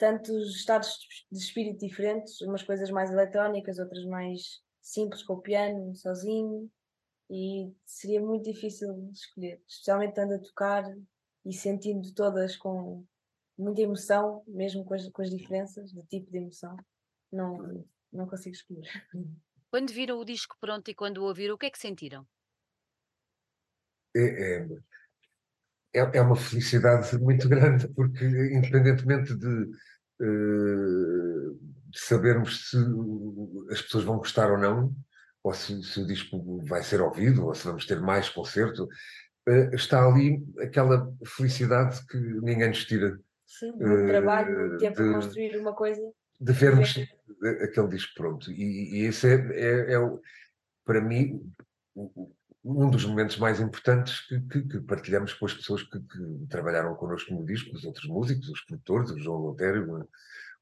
tantos 0.00 0.56
estados 0.56 0.98
de 1.30 1.38
espírito 1.38 1.86
diferentes, 1.86 2.40
umas 2.40 2.62
coisas 2.62 2.90
mais 2.90 3.10
eletrónicas, 3.10 3.78
outras 3.78 4.02
mais 4.06 4.62
simples, 4.80 5.22
com 5.22 5.34
o 5.34 5.42
piano, 5.42 5.94
sozinho, 5.94 6.70
e 7.28 7.70
seria 7.84 8.20
muito 8.20 8.50
difícil 8.50 9.10
escolher, 9.12 9.62
especialmente 9.68 10.10
estando 10.10 10.34
a 10.34 10.38
tocar 10.38 10.84
e 11.44 11.52
sentindo 11.52 12.12
todas 12.14 12.56
com 12.56 13.04
muita 13.58 13.82
emoção, 13.82 14.42
mesmo 14.48 14.86
com 14.86 14.94
as, 14.94 15.06
com 15.10 15.20
as 15.20 15.30
diferenças 15.30 15.92
de 15.92 16.02
tipo 16.06 16.30
de 16.30 16.38
emoção, 16.38 16.74
não, 17.30 17.86
não 18.10 18.26
consigo 18.26 18.56
escolher. 18.56 18.88
Quando 19.70 19.92
viram 19.92 20.18
o 20.18 20.24
disco 20.24 20.56
pronto 20.58 20.90
e 20.90 20.94
quando 20.94 21.18
o 21.18 21.24
ouviram, 21.24 21.54
o 21.54 21.58
que 21.58 21.66
é 21.66 21.70
que 21.70 21.78
sentiram? 21.78 22.26
É, 24.16 24.64
é, 24.64 24.68
é, 25.94 26.18
é 26.18 26.22
uma 26.22 26.36
felicidade 26.36 27.16
muito 27.18 27.48
grande, 27.48 27.88
porque 27.88 28.24
independentemente 28.24 29.34
de, 29.34 29.62
uh, 30.20 31.58
de, 31.88 32.00
sabermos 32.00 32.70
se 32.70 32.76
as 33.70 33.82
pessoas 33.82 34.04
vão 34.04 34.18
gostar 34.18 34.50
ou 34.50 34.58
não, 34.58 34.94
ou 35.42 35.54
se, 35.54 35.82
se, 35.82 36.00
o 36.00 36.06
disco 36.06 36.62
vai 36.66 36.82
ser 36.82 37.00
ouvido, 37.00 37.46
ou 37.46 37.54
se 37.54 37.66
vamos 37.66 37.86
ter 37.86 38.00
mais 38.00 38.28
concerto, 38.28 38.84
uh, 38.84 39.74
está 39.74 40.06
ali 40.06 40.42
aquela 40.58 41.12
felicidade 41.24 42.04
que 42.06 42.18
ninguém 42.18 42.68
nos 42.68 42.84
tira. 42.84 43.18
Sim, 43.46 43.72
muito 43.72 44.04
uh, 44.04 44.06
trabalho, 44.06 44.78
tempo 44.78 45.02
de, 45.02 45.12
construir 45.12 45.56
uma 45.56 45.74
coisa. 45.74 46.00
De 46.40 46.52
vermos 46.52 46.96
aquele 47.62 47.88
disco 47.88 48.12
pronto. 48.14 48.50
E, 48.50 49.00
e 49.00 49.06
esse 49.06 49.26
é, 49.26 49.34
é, 49.34 49.94
é, 49.94 49.98
para 50.84 51.00
mim, 51.00 51.40
um 52.62 52.90
dos 52.90 53.04
momentos 53.04 53.38
mais 53.38 53.60
importantes 53.60 54.20
que, 54.26 54.40
que, 54.40 54.62
que 54.62 54.80
partilhamos 54.80 55.32
com 55.32 55.46
as 55.46 55.54
pessoas 55.54 55.82
que, 55.82 55.98
que, 55.98 56.46
trabalharam 56.48 56.94
connosco 56.94 57.32
no 57.34 57.44
disco, 57.44 57.74
os 57.74 57.84
outros 57.84 58.06
músicos, 58.06 58.48
os 58.48 58.60
produtores, 58.62 59.10
o 59.10 59.18
João 59.18 59.38
Lotério, 59.38 60.08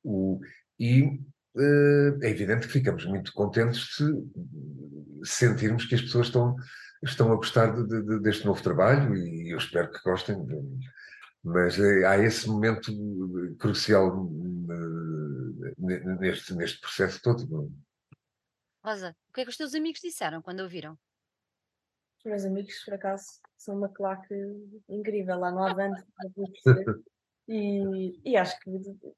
o, 0.05 0.41
e 0.79 1.03
uh, 1.03 2.23
é 2.23 2.31
evidente 2.31 2.67
que 2.67 2.73
ficamos 2.73 3.05
muito 3.05 3.33
contentes 3.33 3.97
se 3.97 4.05
sentirmos 5.25 5.87
que 5.87 5.97
as 5.97 6.03
pessoas 6.03 6.29
estão, 6.29 6.55
estão 7.03 7.33
a 7.33 7.37
gostar 7.37 7.75
de, 7.75 8.03
de, 8.03 8.21
deste 8.21 8.47
novo 8.47 8.63
trabalho 8.63 9.17
e 9.17 9.51
eu 9.51 9.59
espero 9.59 9.91
que 9.91 10.03
gostem. 10.03 10.37
Mas 11.43 11.79
uh, 11.79 12.07
há 12.07 12.19
esse 12.19 12.49
momento 12.49 12.93
crucial 13.59 14.25
uh, 14.25 16.19
neste, 16.21 16.55
neste 16.55 16.81
processo 16.81 17.21
todo. 17.21 17.73
Rosa, 18.85 19.17
o 19.29 19.33
que 19.33 19.41
é 19.41 19.45
que 19.45 19.51
os 19.51 19.57
teus 19.57 19.75
amigos 19.75 20.01
disseram 20.01 20.41
quando 20.41 20.61
ouviram? 20.61 20.97
Os 22.29 22.31
meus 22.31 22.45
amigos, 22.45 22.85
por 22.85 22.93
acaso, 22.93 23.25
são 23.57 23.75
uma 23.75 23.89
claque 23.89 24.35
incrível 24.87 25.39
lá 25.39 25.51
no 25.51 25.63
Avante. 25.63 26.05
e, 27.49 28.21
e 28.23 28.37
acho 28.37 28.61
que 28.61 28.71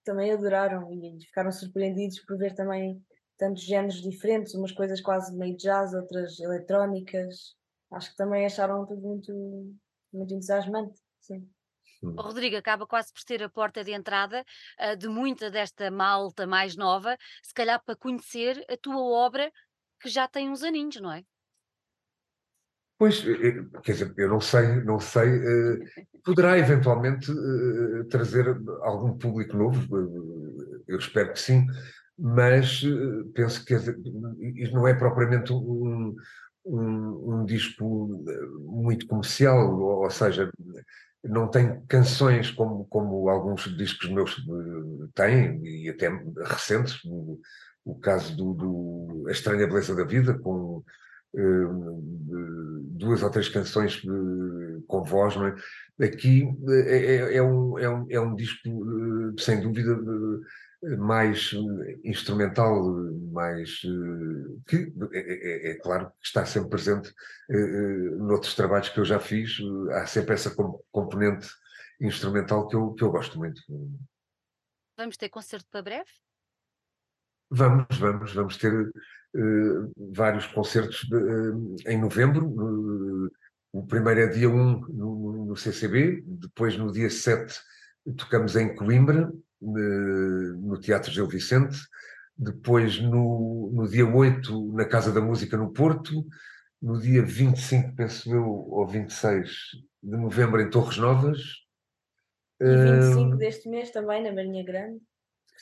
também 0.04 0.30
adoraram 0.30 0.88
e 0.92 1.18
ficaram 1.24 1.50
surpreendidos 1.50 2.20
por 2.20 2.38
ver 2.38 2.54
também 2.54 3.04
tantos 3.36 3.64
géneros 3.64 4.00
diferentes, 4.00 4.54
umas 4.54 4.70
coisas 4.70 5.00
quase 5.00 5.36
meio 5.36 5.56
jazz, 5.56 5.92
outras 5.92 6.38
eletrónicas. 6.38 7.56
Acho 7.90 8.12
que 8.12 8.16
também 8.16 8.46
acharam 8.46 8.86
tudo 8.86 9.02
muito, 9.02 9.32
muito 10.12 10.32
entusiasmante. 10.32 11.00
Sim. 11.18 11.50
O 12.04 12.22
Rodrigo 12.22 12.56
acaba 12.56 12.86
quase 12.86 13.12
por 13.12 13.22
ser 13.22 13.42
a 13.42 13.50
porta 13.50 13.82
de 13.82 13.90
entrada 13.90 14.44
uh, 14.78 14.96
de 14.96 15.08
muita 15.08 15.50
desta 15.50 15.90
malta 15.90 16.46
mais 16.46 16.76
nova, 16.76 17.18
se 17.42 17.52
calhar 17.52 17.82
para 17.84 17.96
conhecer 17.96 18.64
a 18.70 18.76
tua 18.76 19.02
obra 19.02 19.52
que 20.00 20.08
já 20.08 20.28
tem 20.28 20.48
uns 20.48 20.62
aninhos, 20.62 21.00
não 21.00 21.12
é? 21.12 21.24
Pois, 23.00 23.24
eh, 23.26 23.48
eh, 23.48 23.80
quer 23.82 23.92
dizer, 23.92 24.12
eu 24.18 24.28
não 24.28 24.42
sei, 24.42 24.84
não 24.84 25.00
sei, 25.00 25.26
uh, 25.38 25.78
poderá 26.22 26.58
eventualmente 26.58 27.32
trazer 28.10 28.46
algum 28.82 29.16
público 29.16 29.56
novo, 29.56 29.80
eu 30.86 30.98
espero 30.98 31.32
que 31.32 31.40
sim, 31.40 31.66
mas 32.18 32.82
penso 33.34 33.64
que 33.64 33.74
isto 33.74 34.74
não 34.74 34.86
é 34.86 34.92
propriamente 34.92 35.50
um, 35.50 36.14
um, 36.66 37.40
um, 37.40 37.44
disco 37.46 38.22
muito 38.66 39.06
comercial, 39.06 39.80
ou, 39.80 40.10
seja, 40.10 40.50
não 41.24 41.48
tem 41.48 41.80
canções 41.88 42.50
como, 42.50 42.84
como 42.84 43.30
alguns 43.30 43.62
discos 43.78 44.10
meus 44.10 44.36
têm, 45.14 45.58
e 45.64 45.88
até 45.88 46.10
recentes, 46.44 47.02
o, 47.06 47.40
o 47.82 47.98
caso 47.98 48.36
do, 48.36 48.52
do 48.52 49.24
A 49.26 49.30
Estranha 49.30 49.66
Beleza 49.66 49.96
da 49.96 50.04
Vida, 50.04 50.38
com 50.38 50.84
duas 51.32 53.22
ou 53.22 53.30
três 53.30 53.48
canções 53.48 54.02
com 54.86 55.04
voz, 55.04 55.36
não 55.36 55.46
é? 55.46 55.54
Aqui 56.04 56.48
é, 56.68 56.96
é, 56.96 57.36
é, 57.36 57.42
um, 57.42 57.78
é, 57.78 57.88
um, 57.88 58.06
é 58.10 58.20
um 58.20 58.34
disco, 58.34 58.68
sem 59.38 59.60
dúvida, 59.60 59.96
mais 60.98 61.52
instrumental, 62.04 62.82
mais 63.32 63.80
que 64.66 64.92
é, 65.12 65.18
é, 65.18 65.70
é, 65.70 65.74
claro 65.76 66.10
que 66.10 66.26
está 66.26 66.44
sempre 66.44 66.70
presente 66.70 67.12
noutros 68.18 68.54
trabalhos 68.54 68.88
que 68.88 68.98
eu 68.98 69.04
já 69.04 69.20
fiz, 69.20 69.58
há 69.92 70.06
sempre 70.06 70.34
essa 70.34 70.54
componente 70.90 71.48
instrumental 72.00 72.66
que 72.66 72.76
eu, 72.76 72.94
que 72.94 73.04
eu 73.04 73.10
gosto 73.10 73.38
muito. 73.38 73.60
Vamos 74.96 75.16
ter 75.16 75.28
concerto 75.28 75.66
para 75.70 75.82
breve? 75.82 76.10
Vamos, 77.50 77.86
vamos, 77.98 78.32
vamos 78.32 78.56
ter. 78.56 78.92
Uh, 79.34 79.92
vários 80.12 80.46
concertos 80.46 81.04
de, 81.08 81.88
em 81.88 82.00
novembro. 82.00 83.30
o 83.72 83.86
primeiro 83.86 84.20
é 84.20 84.26
dia 84.26 84.48
1 84.48 84.80
no, 84.88 85.46
no, 85.46 85.56
CCB, 85.56 86.24
depois 86.26 86.76
no 86.76 86.90
dia 86.90 87.08
7 87.08 87.60
tocamos 88.16 88.56
em 88.56 88.74
Coimbra, 88.74 89.30
no 89.60 90.80
Teatro 90.80 91.12
Gil 91.12 91.28
Vicente, 91.28 91.78
depois 92.36 92.98
no, 92.98 93.70
no 93.72 93.88
dia 93.88 94.06
8 94.06 94.72
na 94.72 94.86
Casa 94.86 95.12
da 95.12 95.20
Música 95.20 95.56
no 95.56 95.72
Porto, 95.72 96.26
no 96.80 96.98
dia 96.98 97.22
25, 97.22 97.94
penso 97.94 98.34
eu, 98.34 98.44
ou 98.44 98.86
26 98.86 99.50
de 100.02 100.16
novembro 100.16 100.60
em 100.60 100.70
Torres 100.70 100.96
Novas. 100.96 101.38
E 102.58 102.64
25 102.64 103.20
uh, 103.20 103.36
deste 103.36 103.68
mês 103.68 103.90
também 103.90 104.22
na 104.22 104.32
Marinha 104.32 104.64
Grande. 104.64 105.00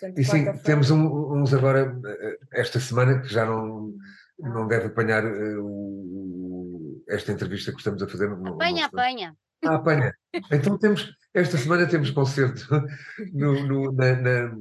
Portanto, 0.01 0.19
e 0.19 0.25
sim, 0.25 0.53
temos 0.65 0.91
um, 0.91 1.41
uns 1.41 1.53
agora, 1.53 1.99
eh, 2.07 2.39
esta 2.53 2.79
semana, 2.79 3.21
que 3.21 3.29
já 3.29 3.45
não, 3.45 3.95
ah. 4.43 4.49
não 4.49 4.67
deve 4.67 4.87
apanhar 4.87 5.25
uh, 5.25 7.05
esta 7.09 7.33
entrevista 7.33 7.73
que 7.73 7.79
estamos 7.79 8.03
a 8.03 8.09
fazer. 8.09 8.31
Apanha, 8.31 8.87
apanha. 8.87 9.37
Ah, 9.65 9.75
apanha. 9.75 10.15
Então 10.53 10.79
temos, 10.79 11.13
esta 11.35 11.57
semana 11.57 11.87
temos 11.87 12.11
concerto 12.11 12.65
no, 13.35 13.67
no, 13.67 13.93
na, 13.93 14.15
na, 14.15 14.57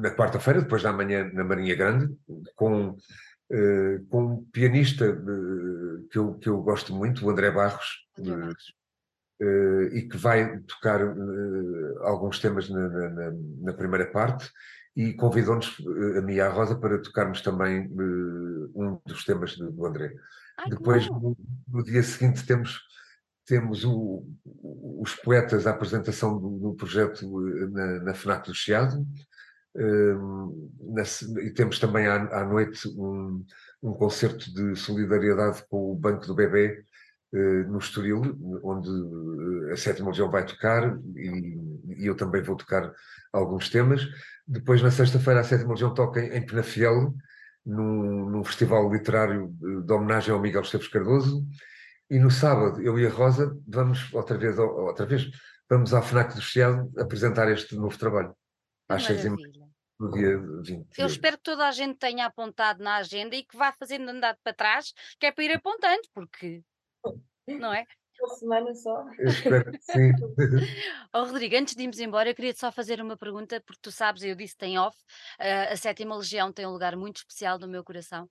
na 0.00 0.10
quarta-feira, 0.14 0.62
depois 0.62 0.82
da 0.82 0.92
manhã 0.92 1.28
na 1.32 1.42
Marinha 1.42 1.74
Grande, 1.74 2.14
com, 2.54 2.90
uh, 2.90 4.06
com 4.08 4.24
um 4.24 4.44
pianista 4.52 5.10
uh, 5.10 6.08
que, 6.08 6.18
eu, 6.18 6.34
que 6.34 6.48
eu 6.48 6.62
gosto 6.62 6.94
muito, 6.94 7.26
o 7.26 7.30
André 7.30 7.50
Barros, 7.50 8.06
André 8.16 8.36
Barros. 8.36 8.81
Uh, 9.42 9.84
e 9.92 10.02
que 10.08 10.16
vai 10.16 10.58
tocar 10.60 11.00
alguns 12.02 12.38
temas 12.38 12.68
na, 12.68 12.88
na, 12.88 13.32
na, 13.60 13.72
primeira 13.72 14.06
parte 14.06 14.48
e 14.94 15.14
convidou-nos, 15.14 15.76
a 16.16 16.20
mim 16.20 16.34
e 16.34 16.40
a 16.40 16.48
Rosa, 16.48 16.76
para 16.76 17.02
tocarmos 17.02 17.40
também 17.40 17.90
um 18.72 19.00
dos 19.04 19.24
temas 19.24 19.56
do 19.56 19.84
André. 19.84 20.12
Ai, 20.58 20.70
Depois, 20.70 21.08
no, 21.08 21.36
no 21.66 21.82
dia 21.82 22.04
seguinte, 22.04 22.46
temos 22.46 22.78
temos 23.46 23.84
o, 23.84 24.24
os 25.00 25.14
poetas, 25.16 25.66
a 25.66 25.70
apresentação 25.70 26.38
do, 26.38 26.58
do 26.58 26.74
projeto 26.74 27.24
eh, 27.48 27.66
na, 27.66 28.00
na 28.00 28.14
FNAC 28.14 28.46
do 28.46 28.54
Chiado, 28.54 29.04
um, 29.74 30.70
na, 30.94 31.02
e 31.42 31.50
temos 31.50 31.78
também 31.78 32.06
à, 32.06 32.16
à 32.40 32.44
noite 32.44 32.86
um, 32.88 33.44
um, 33.82 33.92
concerto 33.94 34.52
de 34.52 34.76
solidariedade 34.76 35.64
com 35.68 35.92
o 35.92 35.94
Banco 35.94 36.26
do 36.26 36.34
Bebê 36.34 36.84
no 37.32 37.78
Estoril, 37.78 38.20
onde 38.62 38.90
eh, 39.68 39.72
a 39.72 39.76
Sétima 39.76 40.10
Legião 40.10 40.30
vai 40.30 40.44
tocar 40.44 40.98
e, 41.16 41.58
e, 41.96 42.06
eu 42.06 42.14
também 42.14 42.42
vou 42.42 42.56
tocar 42.56 42.92
alguns 43.32 43.70
temas. 43.70 44.06
Depois, 44.46 44.82
na 44.82 44.90
sexta-feira, 44.90 45.40
a 45.40 45.44
Sétima 45.44 45.70
Legião 45.70 45.94
toca 45.94 46.20
em, 46.20 46.36
em 46.36 46.44
Penafiel, 46.44 47.14
num, 47.64 48.28
num 48.28 48.44
festival 48.44 48.92
literário 48.92 49.48
de 49.58 49.92
homenagem 49.92 50.34
ao 50.34 50.40
Miguel 50.40 50.62
Esteves 50.62 50.88
Cardoso. 50.88 51.46
E 52.10 52.18
no 52.18 52.30
sábado, 52.30 52.82
eu 52.82 52.98
e 52.98 53.06
a 53.06 53.10
Rosa 53.10 53.56
vamos 53.66 54.12
outra 54.12 54.36
vez, 54.36 54.58
outra 54.58 55.06
vez, 55.06 55.30
vamos 55.70 55.94
à 55.94 56.02
FNAC 56.02 56.34
do 56.34 56.42
Chiado 56.42 56.92
apresentar 56.98 57.50
este 57.50 57.74
novo 57.76 57.96
trabalho. 57.96 58.36
Às 58.88 59.04
seis 59.04 59.24
no 59.98 60.10
dia 60.10 60.36
20. 60.62 60.98
Eu 60.98 61.06
espero 61.06 61.36
que 61.36 61.44
toda 61.44 61.66
a 61.66 61.70
gente 61.70 61.96
tenha 61.96 62.26
apontado 62.26 62.82
na 62.82 62.96
agenda 62.96 63.36
e 63.36 63.44
que 63.44 63.56
vá 63.56 63.72
fazendo 63.72 64.08
andar 64.10 64.36
para 64.42 64.52
trás, 64.52 64.92
que 65.18 65.26
é 65.26 65.32
para 65.32 65.44
ir 65.44 65.52
apontando, 65.52 66.02
porque 66.12 66.62
não 67.46 67.72
é? 67.72 67.86
uma 68.22 68.34
semana 68.34 68.74
só. 68.74 69.04
Eu 69.18 69.28
espero 69.28 69.72
que 69.72 69.78
sim. 69.80 70.12
oh, 71.12 71.24
Rodrigo, 71.24 71.56
antes 71.56 71.74
de 71.74 71.82
irmos 71.82 71.98
embora, 71.98 72.30
eu 72.30 72.34
queria 72.34 72.54
só 72.54 72.70
fazer 72.70 73.00
uma 73.00 73.16
pergunta, 73.16 73.60
porque 73.60 73.80
tu 73.82 73.90
sabes, 73.90 74.22
eu 74.22 74.34
disse 74.34 74.56
tem 74.56 74.78
off, 74.78 74.96
uh, 75.40 75.72
a 75.72 75.76
Sétima 75.76 76.16
Legião 76.16 76.52
tem 76.52 76.66
um 76.66 76.70
lugar 76.70 76.96
muito 76.96 77.18
especial 77.18 77.58
no 77.58 77.68
meu 77.68 77.82
coração. 77.84 78.28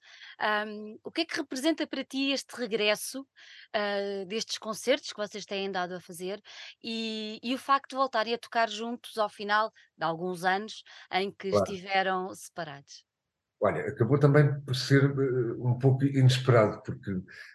Um, 0.68 0.98
o 1.04 1.12
que 1.12 1.22
é 1.22 1.26
que 1.26 1.36
representa 1.36 1.86
para 1.86 2.04
ti 2.04 2.32
este 2.32 2.56
regresso 2.56 3.22
uh, 3.22 4.26
destes 4.28 4.58
concertos 4.58 5.12
que 5.12 5.20
vocês 5.20 5.46
têm 5.46 5.68
andado 5.68 5.94
a 5.94 6.00
fazer 6.00 6.42
e, 6.84 7.40
e, 7.44 7.54
o 7.54 7.58
facto 7.58 7.92
de 7.92 7.96
voltarem 7.96 8.34
a 8.34 8.38
tocar 8.38 8.70
juntos 8.70 9.18
ao 9.18 9.30
final 9.30 9.72
de 9.98 10.06
alguns 10.06 10.44
anos 10.44 10.84
em 11.12 11.32
que 11.32 11.50
claro. 11.50 11.66
estiveram 11.66 12.34
separados? 12.34 13.11
Olha, 13.64 13.88
acabou 13.88 14.18
também 14.18 14.60
por 14.62 14.76
ser 14.76 15.06
uh, 15.06 15.68
um 15.68 15.78
pouco 15.78 16.04
inesperado, 16.04 16.82
porque 16.82 17.12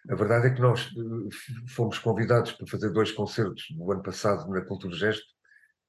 a 0.08 0.14
verdade 0.14 0.46
é 0.46 0.50
que 0.50 0.60
nós 0.60 0.86
uh, 0.92 1.28
fomos 1.66 1.98
convidados 1.98 2.52
para 2.52 2.66
fazer 2.68 2.90
dois 2.90 3.10
concertos 3.10 3.66
no 3.76 3.90
ano 3.90 4.04
passado 4.04 4.48
na 4.48 4.60
Cultura 4.60 4.94
Gesto 4.94 5.26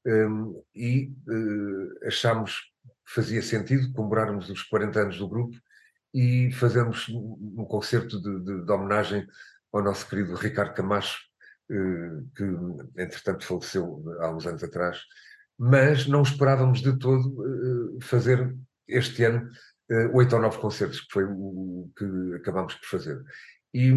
um, 0.08 0.64
e 0.74 1.14
uh, 1.30 2.08
achámos 2.08 2.74
que 3.06 3.14
fazia 3.14 3.44
sentido 3.44 3.94
comemorarmos 3.94 4.50
os 4.50 4.64
40 4.64 5.00
anos 5.00 5.18
do 5.20 5.30
grupo 5.30 5.56
e 6.12 6.52
fazermos 6.52 7.08
um, 7.10 7.64
concerto 7.66 8.20
de, 8.20 8.40
de, 8.40 8.66
de, 8.66 8.72
homenagem 8.72 9.28
ao 9.72 9.84
nosso 9.84 10.10
querido 10.10 10.34
Ricardo 10.34 10.74
Camacho, 10.74 11.20
que 11.70 12.44
entretanto 12.98 13.44
faleceu 13.44 14.02
há 14.22 14.34
uns 14.34 14.48
anos 14.48 14.64
atrás, 14.64 15.00
mas 15.60 16.08
não 16.08 16.22
esperávamos 16.22 16.82
de 16.82 16.98
todo 16.98 18.00
fazer 18.02 18.56
este 18.88 19.26
ano 19.26 19.50
oito 20.14 20.36
ou 20.36 20.42
nove 20.42 20.58
concertos, 20.60 21.02
que 21.02 21.12
foi 21.12 21.24
o, 21.26 21.90
que 21.98 22.36
acabámos 22.36 22.76
por 22.76 22.88
fazer. 22.88 23.24
E 23.74 23.92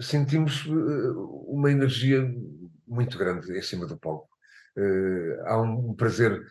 sentimos 0.00 0.66
uh, 0.66 1.44
uma 1.48 1.70
energia 1.70 2.28
muito 2.86 3.18
grande 3.18 3.56
em 3.56 3.62
cima 3.62 3.86
do 3.86 3.98
palco. 3.98 4.28
Uh, 4.76 5.42
há 5.46 5.60
um, 5.60 5.94
prazer 5.94 6.44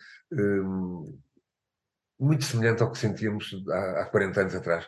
muito 2.18 2.44
semelhante 2.44 2.82
ao 2.82 2.92
que 2.92 2.98
sentíamos 2.98 3.50
há, 3.70 4.02
há 4.02 4.06
40 4.06 4.40
anos 4.40 4.54
atrás. 4.54 4.86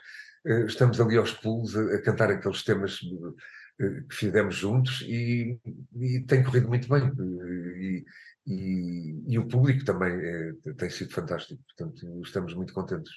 estamos 0.67 1.01
ali 1.01 1.17
aos 1.17 1.33
pulos 1.33 1.77
a, 1.77 1.95
a 1.95 2.03
cantar 2.03 2.31
aqueles 2.31 2.63
temas 2.63 2.99
que 2.99 4.15
fizemos 4.15 4.55
juntos 4.55 5.01
e, 5.03 5.59
e, 5.97 6.21
tem 6.21 6.43
corrido 6.45 6.69
muito 6.69 6.89
bem. 6.89 7.11
E, 7.17 8.05
e, 8.47 9.25
e 9.27 9.39
o 9.39 9.49
público 9.49 9.85
também 9.85 10.13
é, 10.13 10.53
tem 10.77 10.91
sido 10.91 11.13
fantástico, 11.13 11.63
portanto, 11.65 12.23
estamos 12.23 12.55
muito 12.55 12.73
contentes. 12.73 13.13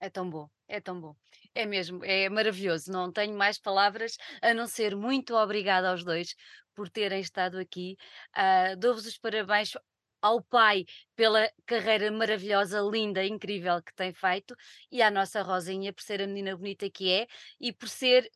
É 0.00 0.08
tão 0.08 0.28
bom, 0.30 0.48
é 0.68 0.80
tão 0.80 1.00
bom. 1.00 1.16
É 1.54 1.66
mesmo, 1.66 2.04
é 2.04 2.28
maravilhoso. 2.28 2.90
Não 2.92 3.12
tenho 3.12 3.36
mais 3.36 3.58
palavras 3.58 4.16
a 4.40 4.54
não 4.54 4.66
ser 4.66 4.94
muito 4.96 5.34
obrigada 5.34 5.90
aos 5.90 6.04
dois 6.04 6.34
por 6.74 6.88
terem 6.88 7.20
estado 7.20 7.58
aqui. 7.58 7.96
Uh, 8.36 8.76
Dou-vos 8.76 9.06
os 9.06 9.18
parabéns 9.18 9.72
ao 10.22 10.42
pai 10.42 10.84
pela 11.16 11.50
carreira 11.66 12.10
maravilhosa, 12.12 12.80
linda, 12.80 13.24
incrível 13.24 13.82
que 13.82 13.94
tem 13.94 14.12
feito 14.12 14.54
e 14.90 15.02
à 15.02 15.10
nossa 15.10 15.42
Rosinha 15.42 15.92
por 15.92 16.02
ser 16.02 16.22
a 16.22 16.26
menina 16.26 16.56
bonita 16.56 16.88
que 16.90 17.10
é 17.10 17.26
e 17.60 17.72
por 17.72 17.88
ser 17.88 18.30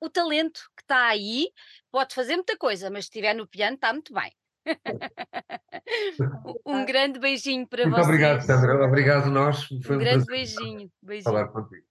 o 0.00 0.08
talento 0.08 0.60
que 0.76 0.82
está 0.82 1.08
aí. 1.08 1.52
Pode 1.90 2.14
fazer 2.14 2.36
muita 2.36 2.56
coisa, 2.56 2.90
mas 2.90 3.06
se 3.06 3.10
estiver 3.10 3.34
no 3.34 3.46
piano 3.48 3.74
está 3.76 3.92
muito 3.92 4.12
bem. 4.14 4.32
um 6.66 6.84
grande 6.84 7.18
beijinho 7.18 7.66
para 7.66 7.84
Muito 7.84 7.96
vocês. 7.96 8.06
obrigado, 8.06 8.42
Sandra. 8.42 8.86
Obrigado 8.86 9.30
nós. 9.30 9.64
Foi 9.84 9.96
um, 9.96 9.98
um 9.98 10.02
grande 10.02 10.26
beijinho. 10.26 10.90
beijinho. 11.02 11.24
Falar 11.24 11.48
contigo. 11.48 11.89